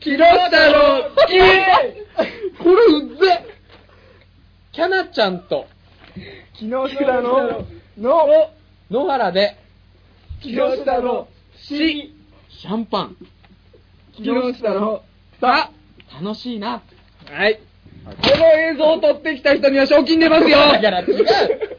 [0.00, 1.38] 木下の木
[2.58, 3.46] これうっぜ。
[4.72, 5.66] キャナちゃんと
[6.54, 7.66] 木下の、
[7.98, 8.50] の、
[8.90, 9.56] 野原で
[10.40, 12.14] 木下の、し、
[12.48, 13.16] シャンパン
[14.16, 15.02] 木下の、
[15.40, 15.70] さ
[16.22, 16.82] 楽しいな。
[17.26, 17.60] はい。
[18.04, 20.58] この映像を撮ってきた人には賞金出ますよ。
[20.58, 21.26] だから違う。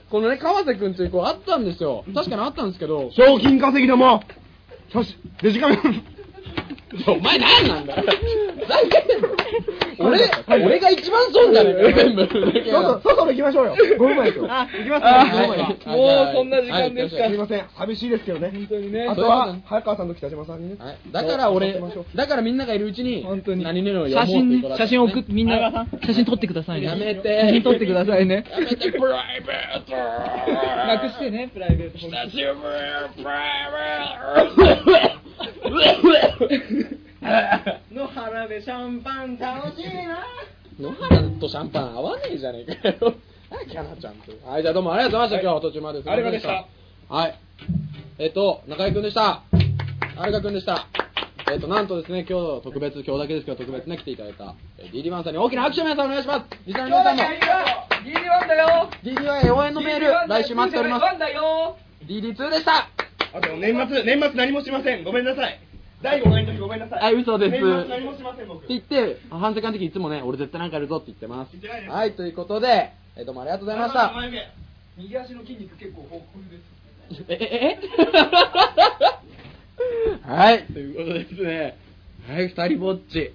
[0.10, 2.04] このね川瀬君という子あったんですよ。
[2.14, 3.12] 確かにあったんですけど。
[3.12, 4.22] 賞金稼ぎども、
[4.92, 5.78] 写真、デジカメ、
[7.08, 8.04] お前何なんだよ。
[10.00, 11.74] 俺俺が一番損じゃね
[12.72, 13.76] 外、外で行きましょうよ。
[13.76, 14.48] 5分前ですよ。
[14.50, 17.28] あ、行きますもうそんな時間ですか。
[17.28, 18.52] すいません、寂しいですけどね。
[18.54, 19.08] 本当にね。
[19.10, 20.76] あとは、早川さんと北島さんにね。
[20.80, 20.98] はい。
[21.12, 21.80] だから俺
[22.16, 23.64] だからみんながいるうちに本当に。
[23.64, 26.88] 何々を写読もうっていう真写真送っみんな写真撮ってくださいね。
[26.88, 27.42] やめて。
[27.42, 28.46] 写真撮ってくださいね。
[28.50, 29.92] やめてプライベート。
[30.88, 32.48] なくしてねプライベート久しぶり
[33.18, 33.42] プラ
[34.44, 35.19] イベート
[37.92, 40.26] 野原でシャンパン楽しいな。
[40.80, 43.14] 野原とシャンパン合わねえじゃねえかよ。
[43.70, 44.32] キャナちゃんと。
[44.48, 46.00] はい、じゃあどうもありがとうございました、今日は途中まで。
[46.00, 46.66] ありがとうございまし
[47.10, 47.14] た。
[47.14, 47.40] はい。
[48.18, 49.44] えっと、中井くんでした。
[50.18, 50.88] ありがくんでした。
[51.52, 56.46] えっと、なんとですね、今日特別、今日だけですけど特別ね、来ていただいた、えー DD1 さんに大きな拍手を皆さんお願いします。
[56.66, 57.24] リスナーの皆さんも、
[58.04, 61.06] DD1 だよ DD1 応援のメール、来週待っております。
[61.06, 62.88] DD1 だよ DD2 でした。
[63.34, 65.04] あと、年末、年末何もしません。
[65.04, 65.60] ごめんなさい。
[66.02, 67.00] 第5回の時ごめんなさい。
[67.00, 68.64] はい嘘です年末何もしません、僕。
[68.64, 71.82] って言って、反省会の時いつもね、俺絶対なんかやるぞって言ってます言ってない。
[71.82, 74.12] ですはい、ということで、えーどうもありがとうございました。
[74.14, 74.48] 前目
[74.98, 77.24] 右足の筋肉結構豊富です。
[77.28, 77.80] え、え、
[80.26, 80.30] え？
[80.30, 81.78] はい、ということでですね。
[82.28, 83.32] はい、二人ぼっち。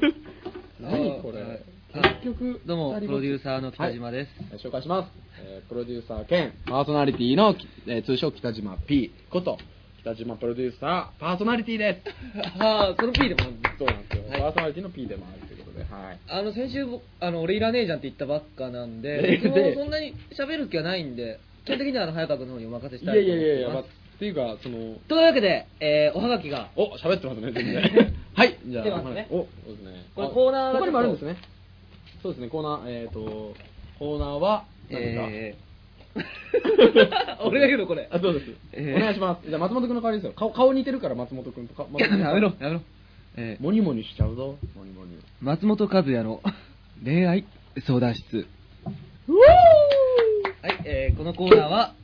[0.80, 1.62] 何これ。
[1.96, 4.52] 結局、どうも、プロデューーサーの北島です。
[4.52, 5.08] はい紹介します、
[5.40, 7.54] えープロデューサー兼パーソナリティの、
[7.86, 9.56] えー通称北島 P こと
[10.02, 12.62] 北島プロデューサーパーソナリティです。
[12.62, 13.40] ああ、その P でも、
[13.78, 14.40] そうなんですよ、はい。
[14.42, 16.18] パーソナリティの P でもあるということではい。
[16.28, 24.06] あの、先週僕、あの、俺いらねえじゃんって言ったばっかなんで、 もそんなに喋る気はないんで、基本的にはあの、早川君の方にお任せしたいと思っていやいやいや、まあ、ます。
[24.16, 28.14] っていうかそのというわけで、えー、おはがきが、お喋ってますね全然。
[28.32, 29.28] はいじゃあね。
[29.30, 30.06] おそうですね。
[30.14, 31.36] これコーナーここにもあるんですね
[32.22, 33.54] そうですねコーナーえっ、と
[33.98, 35.66] コーナーはえー、
[37.44, 38.08] 俺が言うのこれ。
[38.10, 38.96] あそうです、えー。
[38.96, 39.48] お願いします。
[39.48, 40.32] じゃあ松本君の代わりですよ。
[40.32, 41.86] 顔顔似てるから松本君とか。
[41.98, 42.82] やめろ、やめろ。
[43.36, 44.56] えー、モニモニしちゃうぞ。
[44.74, 45.18] モニモニ。
[45.40, 46.40] 松本和也の
[47.04, 47.44] 恋愛
[47.86, 48.36] 相談室。
[48.36, 48.42] は
[50.68, 51.94] い、えーこのコーナーは、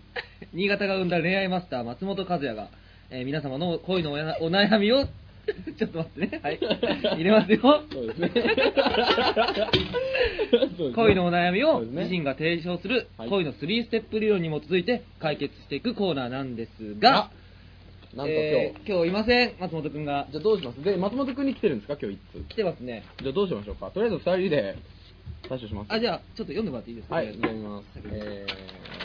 [0.53, 2.69] 新潟が生んだ恋愛マスター、松本和也が、
[3.11, 5.07] えー皆様の恋のおやお悩みを、
[5.79, 6.41] ちょっと待ってね。
[6.43, 6.59] はい。
[7.17, 7.59] 入れますよ。
[7.93, 8.31] そうですね。
[10.95, 12.03] 恋のお悩みをそうですね。
[12.05, 13.29] 自身が提唱するはい。
[13.29, 17.31] 恋の3ステップ理論に基づいて解決していくコーナーなんですが、
[18.15, 19.09] なんと今日、えー今日。
[19.09, 20.27] いません、松本くんが。
[20.31, 20.83] じゃあどうします？
[20.85, 21.97] で松本君に来てるんですか？
[22.01, 23.05] 今日一来てますね。
[23.19, 23.91] 通じゃあどうしましょうか？
[23.91, 24.77] とりあえず二人で
[25.49, 25.93] 対処します。
[25.93, 27.85] あ、じゃあ、ちょっと読んでもらっていいですか、はい、読みます。
[28.13, 28.47] え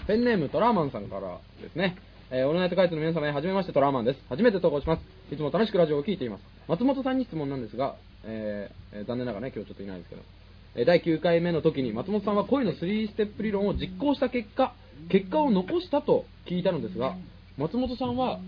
[0.04, 1.96] ー、ペンネームトラーマンさんからですね。
[2.30, 4.20] えー、オールナイトカイツの皆様へ、はじめましてトラーマンです。
[4.28, 5.34] 初めて投稿します。
[5.34, 6.42] いつも楽しくラジオを聞いています。
[6.68, 10.24] 松本さんに質問なんですが、えーえー残念ながらね、今日ちょっといないんですけど、
[10.76, 14.74] えー第9回目の時に松本さんは恋の3ステップ理論を実行した結果、
[15.10, 17.16] 結果を残したと聞いたのですが、
[17.58, 18.42] 松本さんは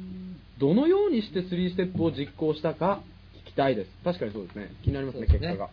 [0.59, 3.01] どのようにして3ステップを実行したか
[3.45, 3.91] 聞きたいです。
[4.03, 4.71] 確かにそうですね。
[4.83, 5.69] 気になりますね、すね結果が。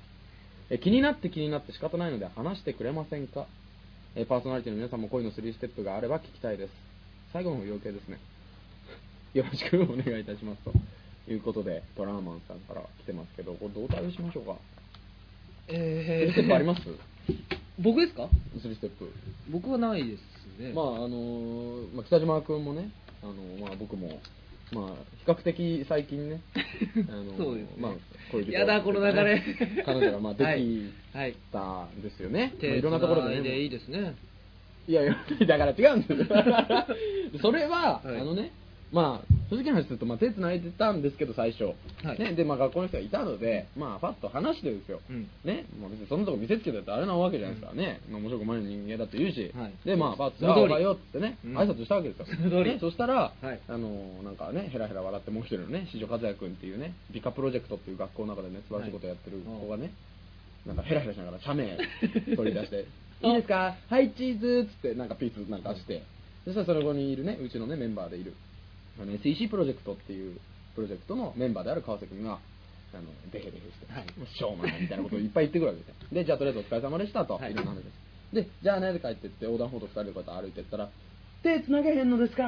[0.71, 3.47] え気になって気になって仕方ないので話してくれませんか？
[4.15, 6.86] えパーソナリティの皆さんも恋の3ステップがあれば聞きたいです
[7.37, 8.19] 最後の要求ですね。
[9.35, 10.73] よろしくお願いいたしますと。
[11.31, 14.57] いうことでトラーマンさんから来てますけどこれどう対応しましょうか？
[15.69, 16.83] え3ステップあります？
[17.79, 19.11] 僕ですか ?3 ステップ。
[19.51, 20.21] 僕はないです
[20.63, 20.73] ね。
[20.73, 22.89] まああのーまあ、北島君もね
[23.23, 24.19] あのーまあ、僕も
[24.73, 26.41] まあ比較的最近ね
[27.11, 27.77] あのーそうですね。
[27.81, 27.93] まあ
[28.33, 29.43] 恋人やだこの流れ。
[29.85, 31.35] 彼女がまあではいきはい。
[31.53, 33.61] たんですよね、まあ手いろんなところでね。
[33.61, 34.15] いいですね。
[34.89, 36.27] いやいや、 だから違うんですよ。
[37.43, 38.53] それは、はいあのね、
[38.93, 41.65] まあ、正直な話すると、まあ、手繋いでたんですけど、最初。
[42.05, 45.01] はいね、で、まあ、学校の人がいたので、まあ、パッと話してですよ。
[45.11, 48.01] うんね、まあ、別にそんなとこ見せつけてたってあれなわけじゃないですかね。
[48.09, 49.53] まあ、面白くもない人間だって言うし。
[49.57, 52.27] はいで、まあ、パッと、その通りあおはようってね、うん挨拶したわけですよ。
[52.27, 59.93] その通りねそしたら、はいあの、なんかね、ヘラヘラ笑ってもう一人のね、四条和也君っていうね、美化プロジェクトっていう学校の中でね、素晴らしいことをやってる子がね、
[60.65, 61.77] なんかヘラヘラしながら写メ
[62.37, 62.87] 取り出して、
[63.23, 63.77] いいですか？
[63.89, 66.03] はい、チーズっつって、なんかピースなんかして、
[66.45, 68.35] そしたらその後にいるね、うちのね、メンバーでいる、
[69.01, 70.39] あの SEC プロジェクトっていう
[70.75, 72.39] プロジェクトのメンバーである川瀬君が、
[72.95, 73.03] あの、
[73.33, 75.95] デヘデヘして、もうしょうもないみたいなことをいっぱい言ってくるわけですよ。
[76.13, 78.35] で、じゃあとりあえずお疲れ様でしたと、はいいろんな話です。
[78.35, 80.89] で、じゃあね、で帰ってって、横断歩道二人でこうやって歩いてったら、
[81.43, 82.45] 手繋げへんのですか？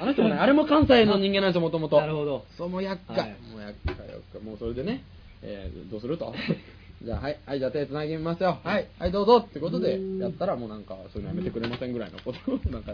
[0.00, 2.00] あの人もね、 あれも関西の人間なんですよ、もともと。
[2.00, 2.44] なるほど。
[2.56, 3.18] そう、もう厄介。
[3.18, 4.42] はいもう厄介、厄介。
[4.42, 5.02] もうそれでね、
[5.42, 6.34] えーどうすると？
[7.04, 8.60] じゃあ、はい、はい、じゃあ手繋ぎますよ。
[8.62, 12.92] はい、はい、どうぞってことで、やったらもうなんか、そういうのやめてくれませんぐらいのことを、 なんか、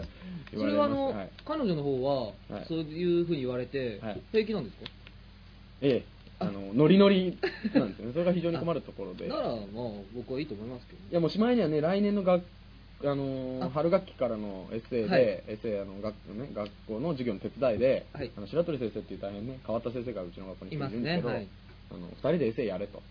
[0.51, 2.65] 言われそれはあの、彼女の方は、はい。
[2.67, 4.21] そういうふうに言われて、はい。
[4.31, 4.89] 平気なんですか？
[5.81, 6.05] ええ、
[6.39, 7.37] あの、ノリノリ
[7.73, 8.13] なんですよね。
[8.13, 9.27] それが非常に困るところで。
[9.27, 9.57] なら、まあ、
[10.15, 12.43] 僕はいいと思いますけど、いやもうしまいにはね、来年の学
[13.01, 13.69] あのーあ。
[13.69, 15.21] 春学期からのエッセイで、はい。
[15.21, 18.31] エッセイあの学,、ね、学校の授業の手伝いで、はい。
[18.35, 21.47] あの白鳥先生っていう大変ね変わった先生がうちの学校にいますねるんですけど、はい。
[21.91, 23.01] あの2人でエッセイやれと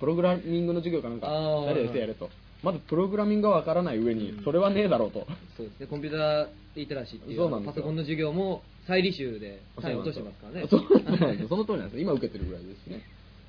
[0.00, 1.28] プログラミングの授業かなんか。
[1.28, 1.66] あー。
[1.66, 2.30] 2人でエッセイやれと。
[2.62, 7.72] まずプログラミングがわからない上にそれはねえだろうと、そうですね、コンピューターリテラシーっていうそうなんですよ。
[7.74, 10.66] パソコンの授業も再履修で単位落としてますからね。
[10.68, 10.80] そう
[11.20, 11.48] なんですよ。
[11.48, 12.02] その通りなんですよ。
[12.02, 13.02] 今受けてるぐらいですね。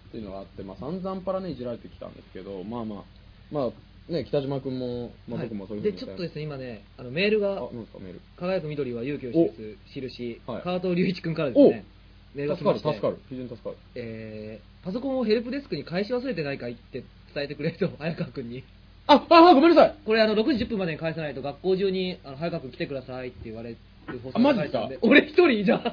[0.10, 3.04] っていうのがあって、まあ、散々パラねいじられてきたんですけどまあまあ
[3.52, 5.50] まあね北島君も、まあ、はい。
[5.50, 8.22] 僕もそういうふうにで、ちょっとですね、今ね、あのメールがあ、なんですかメール。
[8.38, 10.64] 輝く緑は勇気を示す印、はい。
[10.64, 11.86] 川藤隆一君からですね、
[12.38, 12.94] メールが来助かるまして。
[12.94, 13.18] 助かる。
[13.30, 13.76] 非常に助かる。
[13.96, 17.04] えーパソコンをヘルプデスクに返し忘れてないかいって
[17.36, 18.64] 伝えてくれと、 早川君に。
[19.08, 19.96] ああごめんなさい。
[20.06, 23.78] これあの6時10分までに返さないと学校中にあの早川君来てくださいって言われる
[24.24, 25.76] 放あマジですか俺一人じゃ。
[25.78, 25.84] ん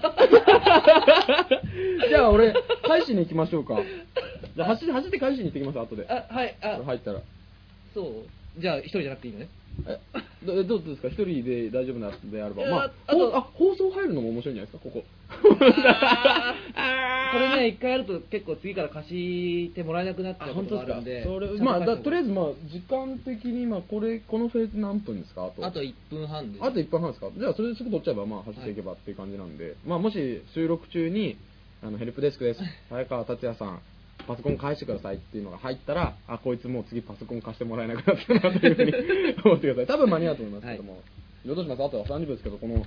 [2.09, 2.53] じゃあ俺
[2.87, 3.81] 返しに行きましょうか。
[4.57, 6.07] じゃあ走って走って返しに行ってきます後で。
[6.09, 6.81] あはいあ。
[6.85, 7.21] 入ったら。
[7.95, 8.61] そう。
[8.61, 9.49] じゃあ一人じゃなくていいのね？
[9.89, 9.99] え
[10.45, 11.09] どどうですか？
[11.09, 12.65] 一人で大丈夫なであれば。
[12.71, 14.91] まあああ放送入るのも面白いんじゃないですか？
[14.91, 15.05] ここ
[17.33, 21.27] これね一回やると結構次から貸してもらえなくなっちゃうことがあるんで。
[21.61, 25.47] まあとりあえずまあ時間的にまあこれこのフェーズ何分ですか？
[25.47, 25.67] あと。
[25.67, 26.65] あと1分半です。
[26.65, 27.31] あと1分半ですか？
[27.37, 31.37] じゃあそれですぐ取っちゃえばまあ走っていけばっていう感じなんで、まあもし収録中に
[31.83, 32.61] あのヘルプデスクです。
[32.91, 33.81] 早川達也さん
[34.29, 38.93] パソコン返してくださいっていうのが入ったらあこいつもう次パソコン貸してもらえなくなったなというふうに
[39.45, 39.87] 思ってください。
[39.87, 41.03] 多分間に合うと思いますけども、
[41.45, 41.83] どうします？
[41.83, 42.85] あとは30秒ですけどこの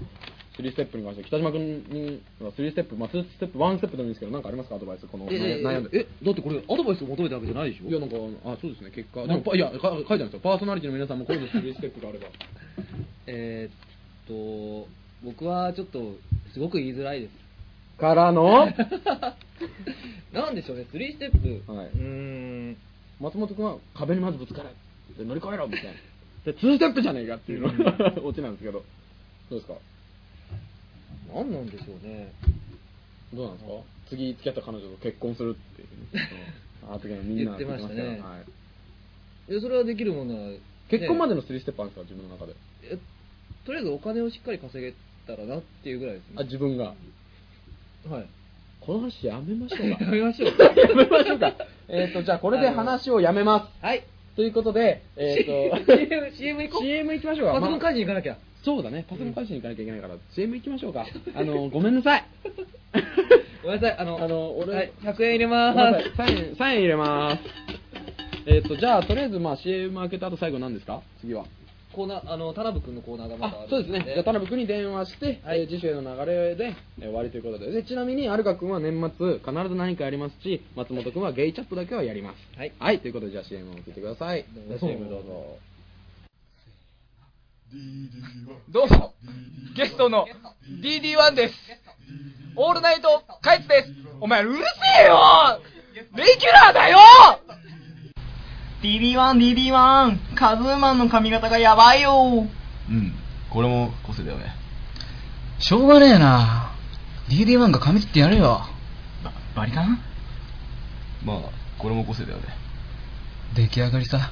[0.58, 7.90] 3ステップに関して北島君には3ステップ、まあ、2ステップ1ステップでもいいんですけど何かありますかアドバイスこのええ悩んでえだってこれアドバイスを求めたわけじゃないでしょ？
[7.90, 8.16] いやなんか
[8.46, 9.22] あそうですね結果。
[9.28, 10.40] でもパいやか書いてあるんですよ。
[10.42, 12.28] パーソナリティの皆さんもこういうの3ステップがあれば。
[13.28, 14.88] えーっと
[15.24, 16.16] 僕はちょっと
[16.54, 17.34] すごく言いづらいです。
[18.00, 18.66] からの？
[20.34, 21.88] なんでしょうね3ステップ、はい。
[21.88, 22.02] うー
[22.72, 22.78] ん。
[23.20, 24.70] 松本君は壁にまずぶつかれ。
[25.18, 25.92] で乗り越えろみたいな。
[26.52, 28.84] で2ステップじゃねえかっていうのが オチなんですけど。
[29.50, 29.76] どうですか？
[31.34, 32.32] 何なんでしょうね。
[33.34, 33.74] どうなんですか？
[34.10, 35.88] 次付き合った彼女と結婚するっていう。
[36.16, 36.30] ね
[36.88, 38.02] あの時はみんな言ってましたね。
[38.22, 38.40] は
[39.50, 39.52] い。
[39.52, 40.60] いやそれはできるものは、ね。
[40.90, 42.10] 結婚までの3ステップあるんですか？
[42.10, 42.54] 自分の中で。
[42.84, 42.98] え
[43.66, 44.94] とりあえずお金をしっかり稼げ
[45.26, 46.86] たらなっていうぐらいですあね自分が。
[48.10, 48.26] はい。
[48.80, 50.04] この話やめましょうか。
[50.06, 50.50] やめましょう。
[50.58, 51.54] やめましょうか。
[51.90, 53.86] えっとじゃあこれで話をやめます。
[53.86, 54.04] はい。
[54.38, 55.96] ということでえっ、と。
[55.98, 56.82] CM, CM 行こう。
[56.88, 57.54] CM 行きましょうか。
[57.56, 57.80] パソコンまあ。
[57.82, 59.06] 返しに行かなきゃ、そうだね。
[59.10, 61.06] パソコン返しに行かなきゃいけないから、CM 行きましょうか。
[61.36, 62.26] あのごめんなさい。
[63.64, 63.98] ごめんなさい。
[63.98, 66.04] あのあの俺はい、100円入れまーさい。
[66.18, 67.44] サインサイン入れます。
[68.46, 71.02] えっ、とじゃあとりあえずまあ CM 開けた後最後何ですか？
[71.22, 71.46] 次は。
[71.46, 71.50] す
[71.94, 74.04] コーナーあの田辺君のコーナーがまだあるあそうですね。
[74.06, 75.62] じゃあ田辺君に電話して、はい。
[75.62, 77.72] えー次週への流れで、えー終わりということで。
[77.72, 82.58] でちなみにアルカ君は年末必ず何かやりますし松本君はゲイチャットだけはやります。
[82.60, 82.74] はい。
[82.78, 83.00] はい。
[83.00, 84.44] ということでじゃあ CM を聞いてください。
[84.70, 85.58] どう CM どうぞ
[88.70, 89.14] どうも、
[89.76, 90.26] ゲストの
[90.82, 91.56] DD1 です。
[92.56, 93.94] オールナイトカイツです。
[94.22, 94.64] お前うる
[94.98, 95.62] せえよ
[96.16, 96.98] レギュラーだよ
[98.82, 102.48] DD1、DD1、カズーマンの髪型がやばいよ
[102.90, 103.14] うん。
[103.50, 104.56] これも個性だよね。
[105.60, 106.72] しょうがねえな
[107.28, 108.62] DD1 が髪切ってやるよ
[109.24, 110.00] ば、バリカン
[111.26, 111.38] まあ、
[111.78, 112.46] これも個性だよね。
[113.56, 114.32] 出来上がりさ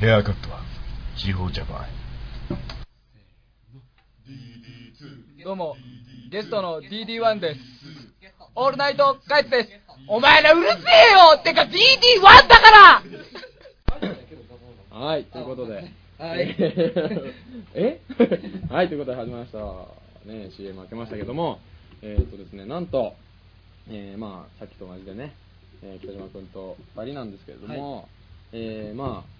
[0.00, 0.69] ヘアカットは、
[1.16, 1.86] 地方ジャパン。
[5.44, 5.76] どうも、
[6.30, 7.60] ゲストの DD1 です。
[8.54, 9.68] オールナイトカイツです。
[10.08, 10.78] お前らうるせえ
[11.12, 11.38] よ！
[11.38, 13.02] ってか DD1 だか
[14.90, 14.98] ら！
[14.98, 15.84] はいということで。
[16.18, 16.56] はい。
[17.74, 18.00] え？
[18.68, 19.58] はいということで始まりました。
[20.30, 21.60] ね CM 開けましたけども。
[22.02, 23.14] えっ、とですねなんと
[23.90, 25.34] えーまあさっきと同じでね、
[25.82, 28.08] えー北島君と2人なんですけれども、
[28.52, 29.39] えーまあ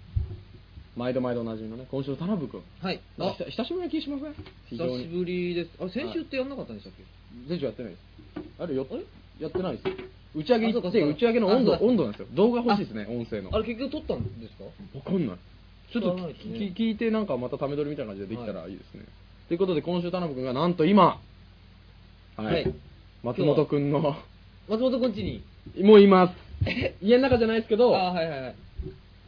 [0.97, 2.61] 毎度毎度おなじみのね今週の田辺君。
[2.81, 2.99] はい。
[3.17, 4.35] なんか久しぶりな気しません？
[4.69, 4.97] 非常に。
[4.97, 5.71] 久しぶりです。
[5.79, 7.03] あれ先週ってやんなかったんでしたっけ、
[7.47, 8.03] 選手やってないです。
[8.59, 8.85] あれよ
[9.39, 9.83] やってないです。
[10.35, 11.07] 打ち上げ行ってあそうかそうか。
[11.07, 11.91] 打ち上げの温度あそうだ。
[11.91, 12.27] 温度なんですよ。
[12.33, 13.55] 動画欲しいですね音声の。
[13.55, 14.65] あれ結局撮ったんですか？
[14.95, 15.37] わかんない。
[15.91, 16.59] ちょっと知らないですね。
[16.59, 18.73] 聞聞いてなんかまたため撮りみたいな感じでできたらい。
[18.73, 19.05] いですね。
[19.47, 21.19] ということで今週田辺君がなんと今、
[22.35, 22.75] はい、はい。
[23.23, 23.99] 松本君の
[24.69, 25.43] 松本くんちに？
[25.83, 26.33] もういます。
[27.01, 28.55] 家の中じゃないですけど、あはいはいはい。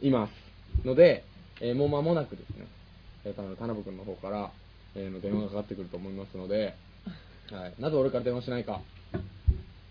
[0.02, 0.86] います。
[0.86, 1.24] ので、
[1.64, 2.66] えーもう間もなくですね、
[3.24, 4.50] えー、田辺君の方から、
[4.94, 6.74] えーの電話がかかってくると思いますので、
[7.50, 8.82] はい、なぜ俺から電話しないか。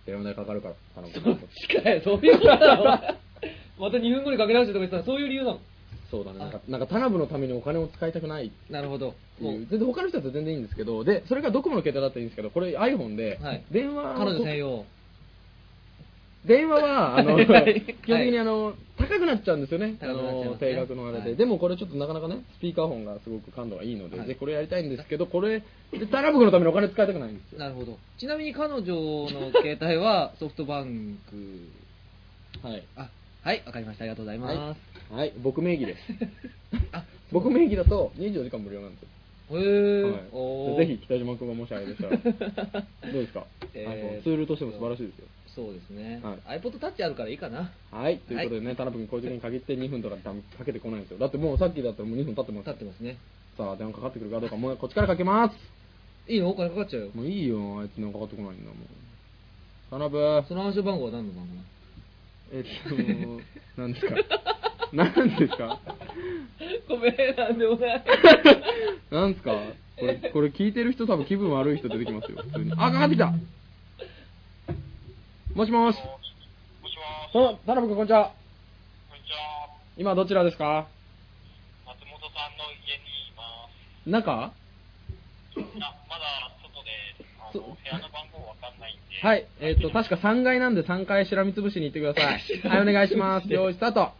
[0.05, 1.39] 電話代かかるから、頼む。
[1.67, 2.83] 近い、そういうことなの
[3.79, 5.59] また2分後にかけ直してとか言ってたらそういう理由なの
[6.11, 6.39] そうだね。
[6.39, 9.15] なんか、なんか田辺のためにお金を使いたくないなるほど。
[9.41, 14.85] 全然他の人だと全然いいんですけど、で、それがドコモの携帯だったらいいんですけど、これ iPhone で、はい電話を彼女専用。
[16.45, 17.45] 電話は、あの、はい
[18.05, 19.97] 基本的にあの、高くなっちゃうんですよね。
[20.01, 21.29] あの、定額のあれで。
[21.29, 27.59] はいでもこれちょっとなかなかね、スピーカーフォンがすごく感度がいいので、はいで、これやりたいんですけど、これ、で、タラブクのためにお金使いたくないんですよ。
[27.59, 27.97] なるほど。
[28.19, 32.67] ちなみに彼女の携帯は ソフトバンク。
[32.67, 32.83] はい。
[32.97, 33.09] あ、
[33.43, 34.03] はい、わかりました。
[34.03, 35.13] ありがとうございます。
[35.13, 35.99] はい、僕名義です。
[36.91, 39.07] あ、 僕名義だと24時間無料なんですよ。
[39.51, 46.19] へーはいおーぜひ北島君がもしあれでしたらどうですか、え iPhone ツールとしても素晴らしいですよそうですね。
[46.23, 47.71] は iPod Touch あるからいいかな。
[47.91, 48.17] はい。
[48.19, 51.19] ということでね、田辺君こういう時に限って2分とかかけてこないんですよ。
[51.19, 52.65] だってもうさっきだったらもう2分経ってます。
[52.69, 53.17] 立ってますね。
[53.57, 55.55] さあ電話かかってくるかどうかもうこっちからかけます。
[56.31, 56.49] いいの？
[56.49, 57.09] お金かかっちゃうよ。
[57.13, 57.79] もういいよ。
[57.79, 58.77] あいつ電話かかってこないんだもん。
[59.91, 60.47] 田辺。
[60.47, 61.51] その暗証番号は何の番号
[62.51, 62.95] えっと
[63.81, 64.15] 何ですか？
[64.93, 65.79] 何ですか？
[66.87, 68.03] ごめん、なんでもない。
[69.11, 69.51] なんですか？
[69.99, 72.71] これこれ聞いてる人多分気分悪い人出てきますよ普通に。
[72.73, 73.33] あかかってきた
[75.55, 77.39] もしもしあ田
[77.75, 78.31] 辺君こんにちは
[79.09, 79.69] こんにちは。
[79.97, 80.87] 今どちらですか？
[81.85, 83.69] 松本さんの家にいま
[84.03, 84.09] す。
[84.09, 84.31] 中？
[84.33, 84.51] あ、
[86.09, 86.25] まだ
[86.63, 86.89] 外で、
[87.39, 89.15] あの、部屋の番号わかんないんで。
[89.21, 92.69] はい、えっ、と、確か3階なんで3階しらみつぶしに行ってください。
[92.69, 93.47] はい、お願いします。
[93.53, 94.11] 用意スタート。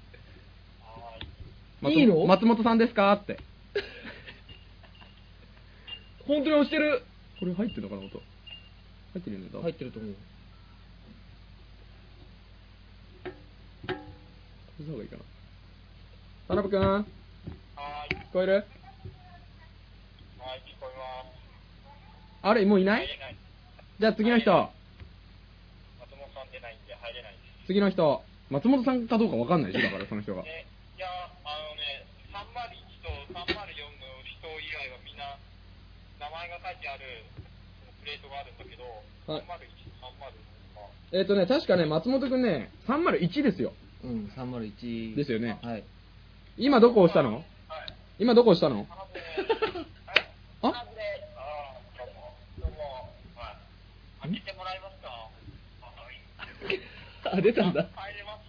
[1.82, 3.12] 松いいの松本さんですか？
[3.14, 3.40] って。
[6.28, 7.04] 本当に押してる。
[7.40, 8.18] これ入ってるのかな、音。
[8.20, 8.24] 入
[9.18, 10.16] ってるよね、多分入ってると思う。
[14.80, 15.24] れした方がいいかな。
[16.48, 17.06] 田辺くん聞
[18.34, 18.54] こえる？
[18.54, 18.64] はい、
[20.66, 21.36] 聞こえます。
[22.42, 23.08] あれ、もういない？
[24.00, 24.52] じゃあ次の人。
[24.52, 24.72] 松
[26.18, 27.36] 本さん出ないんで入れない。
[27.68, 28.24] 次の人。
[28.50, 30.44] 松本さんかどうかわかんないでしょ、だからその人が。
[30.46, 30.66] え、
[30.98, 31.08] いや、
[31.46, 32.44] あのね、301
[33.02, 33.50] と304の
[34.26, 35.38] 人以外はみんな、
[36.20, 37.24] 名前が書いてある
[38.02, 38.84] プレートがあるんだけど、
[39.32, 40.30] はい301、305
[40.76, 41.18] が。
[41.18, 43.74] えっ、とね、確かね、松本くんね、301ですよ。
[44.04, 45.16] うん、301。
[45.16, 45.58] ですよね。
[45.64, 45.84] はい。
[46.58, 47.44] 今どこ押したの？
[48.20, 48.86] 今どこ押したの？
[50.62, 50.86] あ？
[54.22, 55.10] 開けてもらえますか？
[55.82, 57.40] はい。
[57.40, 57.88] あ、出たんだ。
[57.96, 58.48] 入れまし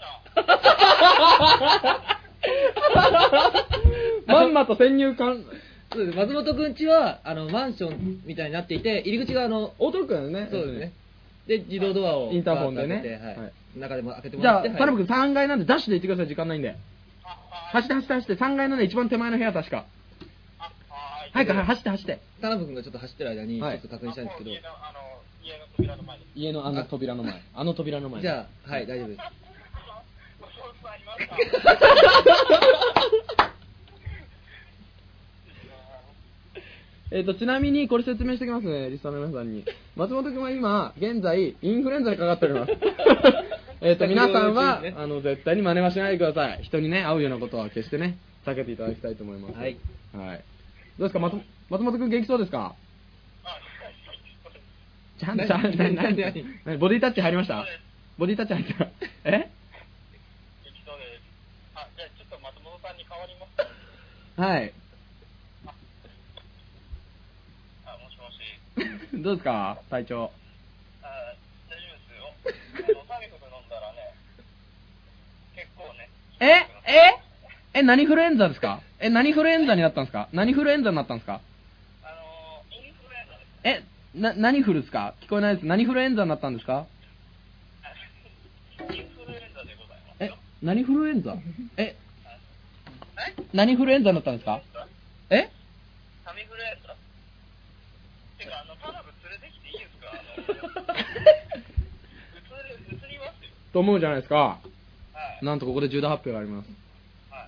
[4.26, 4.32] た。
[4.32, 5.44] まんまと先入観。
[5.92, 6.18] そうです。
[6.18, 10.48] 松本くんちは、あの、マンションみたいになっていて、入り口があの、オートロックだよね。
[10.50, 10.92] そうですね。
[11.46, 12.32] で、自動ドアを。
[12.32, 14.70] インターホンでねバーッと開けてはいはい中でも開けてもじゃあ、らって。
[14.70, 16.76] 田辺君3階なんでダッシュで行ってください、時間ないんで。
[17.72, 19.84] 走って走って走って、3階のね、一番手前の部屋確か。
[21.32, 22.20] はい、はい、走って走って。
[22.40, 24.50] 田辺くんがちょっと走ってる間に、ちょはいっと確認したいんですけど。
[24.50, 25.00] 家の、あの、
[25.42, 26.30] 家の扉の前です。
[26.36, 27.42] 家のあの扉の前。
[27.54, 28.22] あの扉の前。
[28.22, 29.20] じゃあ、はい、大丈夫です。
[37.10, 39.64] えっと、ちなみに、これ説明しておきますね、リスナーの皆さんに。
[39.94, 42.72] 松本君は今、現在、インフルエンザにかかっております。
[43.80, 46.62] えっと、皆さんは、あの、絶対に真似はしないでください。
[46.62, 49.58] 人にね、会うようなことは決してね、避けていただきたいと思います。
[49.58, 49.76] はい。
[50.14, 50.44] はい。
[50.98, 51.34] どうですか、松
[51.70, 52.74] 松本君元気そうですか？
[55.18, 56.44] ちゃんと、ちゃんと、何、何、何？
[56.64, 56.78] 何？
[56.78, 57.64] ボディタッチ入りました？
[58.18, 58.84] ボディタッチ入った？
[59.24, 59.50] え？
[61.74, 64.40] あ、じゃあちょっと松本さんに変わります。
[64.40, 64.72] はい。
[67.86, 69.18] あ、もしもし。
[69.22, 69.78] どうですか？
[69.90, 70.30] 体調。
[71.02, 71.06] あ、
[71.70, 72.94] 大丈夫ですよ。
[72.98, 74.14] あの、タミコと飲んだらね、
[75.54, 76.10] 結構ね、
[76.44, 78.82] えええ、何フルエンザですか？
[79.00, 80.28] え、何フルエンザになったんですか？
[80.32, 81.40] 何フルエンザになったんですか？
[82.02, 83.26] あの、インフルエン
[83.62, 83.86] ザです。
[84.14, 85.14] え、な、何フルですか？
[85.22, 85.66] 聞こえないです。
[85.66, 86.84] 何フルエンザになったんですか？
[88.80, 90.20] インフルエンザでございます。
[90.20, 90.30] え、
[90.60, 91.34] 何フルエンザ？
[91.78, 91.96] え、
[93.54, 94.60] 何フルエンザになったんですか？
[95.30, 95.50] え？
[96.26, 96.94] タミフルエンザ？
[98.38, 100.12] てか、あの、タナブ連れてきていいですか？
[100.12, 100.50] あの、うつ
[102.92, 103.50] る、うつりますよ。
[103.72, 104.60] と思うじゃないですか。
[105.42, 106.68] なんとここで重大発表があります。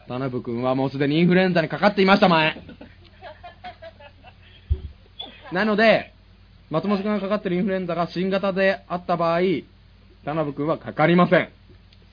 [0.08, 2.56] 田辺君はもうすでにインフルエンザにかかっていました、前。
[5.52, 6.12] なので、
[6.70, 9.40] 松本君がかかってるインフルエンザが新型であった場合、
[10.24, 11.48] 田辺君はかかりません。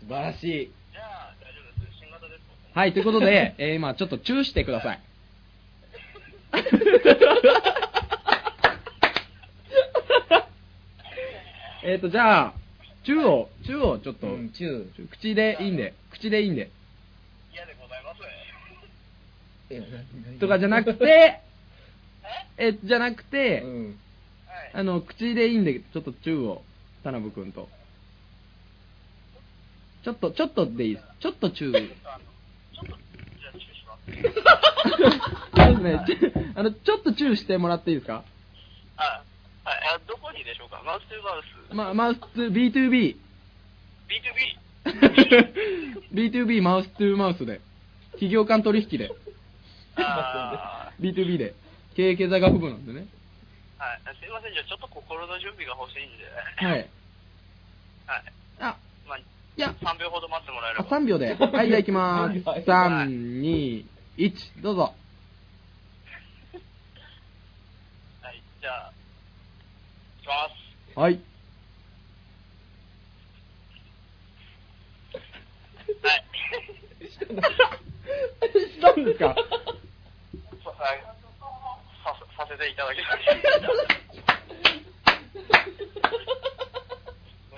[0.02, 0.72] 素晴らしい。
[0.92, 1.98] じゃあ、大丈夫です。
[2.00, 2.42] 新型です。
[2.74, 5.00] はい、ということで、えー今ちょっとチューしてください。
[11.86, 12.54] えっと、じゃあ、
[13.06, 15.10] チューを、チューをちょっと、チュー。
[15.10, 16.70] 口でいいんで、口でいいんで。
[17.54, 18.20] 嫌でございます。
[20.40, 21.40] とかじゃなくて、
[22.58, 24.00] え、じゃなくて、うん。
[24.74, 26.64] あの、口でいいんで、ちょっとチューを。
[27.04, 27.68] 田辺君と。
[30.04, 31.06] ちょっと、ちょっとでいいです。
[31.20, 31.90] ちょっとチュー。
[35.56, 36.04] そうですね。
[36.08, 38.24] ちょあの、ちょっとチューしてもらっていいですか？
[38.98, 39.24] あ、
[39.64, 40.82] はい、あどこにでしょうか？
[40.86, 41.74] マウス2マウス。
[41.74, 42.20] ま、マウス
[42.52, 43.16] B2B。
[44.10, 45.56] B2B。
[46.14, 47.62] B2B マウス2マウスで。
[48.12, 49.12] 企業間取引で。
[49.96, 51.54] あ B2B で。
[51.96, 53.08] 経営経済学部なんでね。
[53.80, 54.02] ーはい。
[54.20, 56.26] すいません、じゃあちょっと心の準備が欲しいんで。
[56.66, 56.80] はい。
[56.80, 58.24] はい。
[58.60, 59.24] あ、まあ、い
[59.56, 60.90] や、3秒ほど待ってもらえれあば。
[60.90, 61.36] 3秒で。
[61.36, 62.50] はい、じゃあ行きまーす。
[62.50, 63.08] はい3、
[63.42, 63.86] 2、
[64.18, 64.94] 1、どうぞ。
[68.22, 68.93] はい、じゃあ、
[70.28, 70.50] ま
[70.96, 71.00] す。
[71.00, 71.20] はい。
[76.04, 76.24] はい。
[77.10, 77.20] し
[78.82, 79.36] たんですか
[80.64, 81.04] そはい
[82.04, 83.16] ささせていただきます。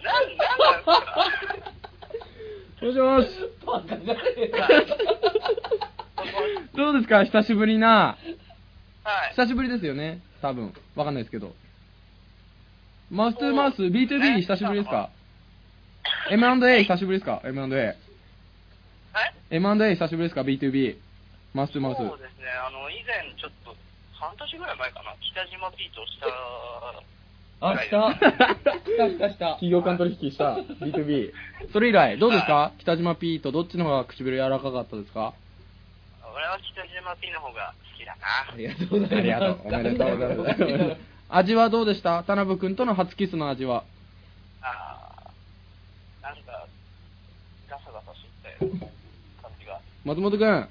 [0.04, 1.16] なん、なんなんですか？
[2.86, 3.28] もしもし。
[6.76, 7.24] どうですか？
[7.24, 8.18] 久しぶりな。
[9.04, 9.32] はい。
[9.32, 10.22] 久しぶりですよね？
[10.42, 10.74] 多分。
[10.96, 11.56] わかんないですけど。
[13.12, 15.10] マウス2マウス B2B 久しぶりですか
[16.32, 17.96] ?M&A 久しぶりですか ?M&A。
[19.52, 20.98] M&A 久しぶりですか ?B2B。
[21.54, 21.98] マウス2マウス。
[21.98, 23.76] そうですね、あの、以前ちょっと、
[24.14, 26.28] 半年ぐらい前かな、北島ピートした
[27.62, 28.14] あ、来た。
[28.16, 28.20] 来
[28.98, 29.46] た来た来た。
[29.62, 31.32] 企業間取引した B2B。
[31.72, 32.72] それ以来、どうですか？
[32.80, 35.34] 北島 P とどっちの方が唇柔らかかったですか？
[36.34, 38.52] 俺は北島ピーの方が好きだな。
[38.52, 39.16] ありがとうございます。
[39.16, 39.60] ありがとう。
[39.64, 41.15] おめでとうございます。
[41.30, 42.24] 味はどうでした？
[42.24, 43.84] 田辺君との初キスの味は。
[44.62, 46.68] あーなんか、
[47.70, 48.58] ガサガサして
[49.42, 49.80] 感じが。
[50.06, 50.70] 松本君、はい。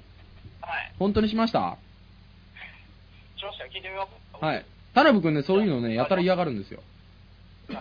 [0.97, 1.77] 本当にしました？
[3.37, 4.39] しましたよ聞いてみます？
[4.39, 4.65] かはい。
[4.93, 6.81] 田辺君ね、そういうのね、やたら嫌がるんですよ。
[7.69, 7.75] え？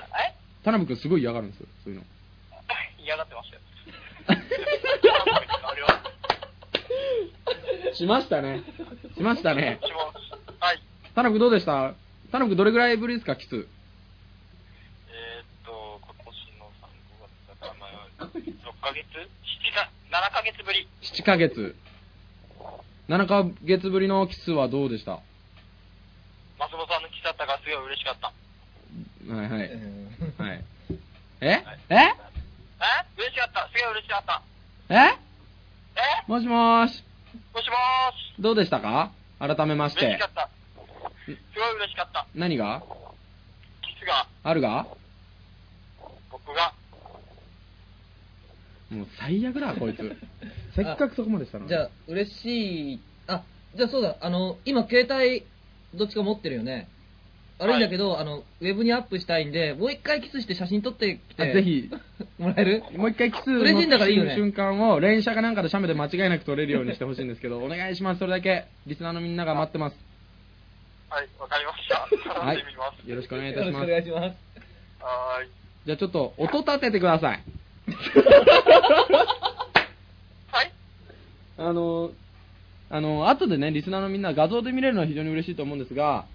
[0.64, 2.06] 田辺君すごい嫌がるんですよ、そういうの。
[3.04, 3.62] 嫌がってましたよ。
[7.94, 8.62] しましたね。
[9.16, 9.78] しましたね。
[10.58, 10.78] はい。
[11.14, 11.94] 田辺君どうでした？
[12.34, 13.54] 田辺君どれぐらいぶりですか、キス？
[13.54, 13.64] えーっ
[15.64, 18.26] と、今年の3、5月だから、まあ、6
[18.82, 19.22] ヶ月 ?7
[19.72, 20.88] か、7ヶ月ぶり。
[21.00, 21.76] 7ヶ月。
[23.08, 25.12] 7ヶ月ぶりのキスはどうでした？
[25.12, 25.20] は
[26.58, 28.32] 松本さんのキスだったからすごい嬉しかった。
[29.24, 29.48] いはい。
[29.48, 30.64] はい。
[31.40, 31.46] え？
[31.46, 31.62] え？
[31.88, 32.14] え？
[33.16, 33.68] 嬉しかった。
[33.68, 34.42] すごい嬉しかった。
[34.88, 34.96] え？
[34.96, 35.18] え？
[36.26, 37.04] もしもーし。
[37.54, 38.42] もしもーし。
[38.42, 39.12] どうでしたか？
[39.38, 40.26] 改めまして嬉しか。
[40.26, 40.50] った。
[41.24, 42.26] すごい嬉しかった。
[42.34, 42.82] 何が？
[43.82, 44.86] キスが、あるが？
[46.30, 46.74] 僕が、
[48.90, 50.16] もう最悪だ、こいつ。
[50.76, 51.68] せっかくそこまでしたのに。
[51.68, 53.00] じゃあ、嬉しい。
[53.26, 53.42] あ、
[53.74, 55.44] じゃあそうだ、あの、今携帯、
[55.94, 56.88] どっちか持ってるよね。
[57.58, 61.42] 悪いんだけど、あの、ウェブにアップしたいんで、もう一回キスして写真撮ってきて。
[61.42, 61.88] あぜひ。
[62.36, 62.82] もらえる？
[62.96, 68.64] もう一回キス嬉しいんだからいいよねの瞬間を連写かなんかで写メで間違いなく撮れるようにしてほしいんですけど、お願いします、それだけ。
[68.88, 69.96] リスナーのみんなが待ってます。
[71.14, 72.40] はい、わかりました。
[72.40, 72.58] はい。
[73.08, 73.88] よろしくお願いいたします。
[73.88, 74.34] よろしくお願いします。
[75.00, 75.50] はーい。
[75.86, 77.44] じゃあちょっと音立ててください。
[80.50, 80.72] はい
[81.56, 82.10] あの、
[82.90, 86.26] あの、後でね、リスナーのみんな画像で見れるのは非常に嬉しいと思うんですが、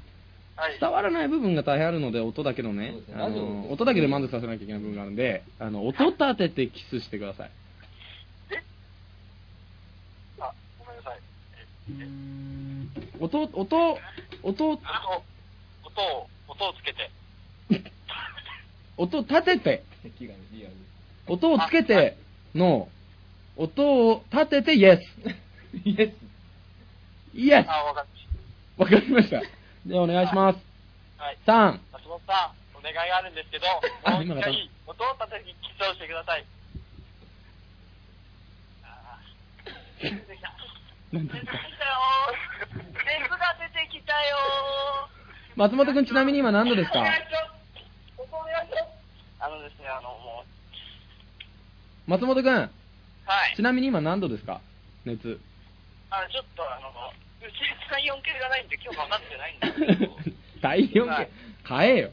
[0.56, 0.80] はい。
[0.80, 7.52] 伝わらない部分が大変あるので、音だけのねねあの、音だけで満足させなきゃいけない部分があるんで、あの、音立ててキスしてください。
[10.40, 11.20] あ、ごめんなさい。
[11.90, 13.98] え、え、音、音、
[14.44, 14.80] 音、音、
[15.84, 17.12] 音を、音をつけて。
[18.98, 19.84] 音立てて。
[21.28, 22.18] 音をつけて
[22.56, 22.88] の、
[23.58, 25.02] 音を立ててイエス。
[25.86, 26.30] イエス。
[27.34, 28.10] イエスあ、わかり
[28.78, 29.42] わかりました。
[29.86, 30.60] ではお願いします。
[31.46, 31.54] た。
[31.54, 31.74] はい。
[31.76, 33.66] 3、松本さん、お願いがあるんですけど、
[34.12, 36.46] もう一回、音を立ててキスをしてください。
[38.84, 40.54] あー出てきた。
[41.12, 43.20] なん出てきたよー。
[43.20, 45.10] 熱が出てきたよー。
[45.55, 46.99] 松本くんちなみに今何度ですか？
[49.41, 50.43] あのですね、あの、も
[52.07, 52.70] う、松本くん、はい。
[53.55, 54.62] ちなみに今何度ですか？
[55.05, 55.39] 熱。
[56.12, 57.55] あの、ちょっとあの、うち
[57.89, 60.18] 3、4系がないんで今日分かってないんですけど、
[60.62, 61.32] 第4はい系、
[61.64, 62.10] 買えよ。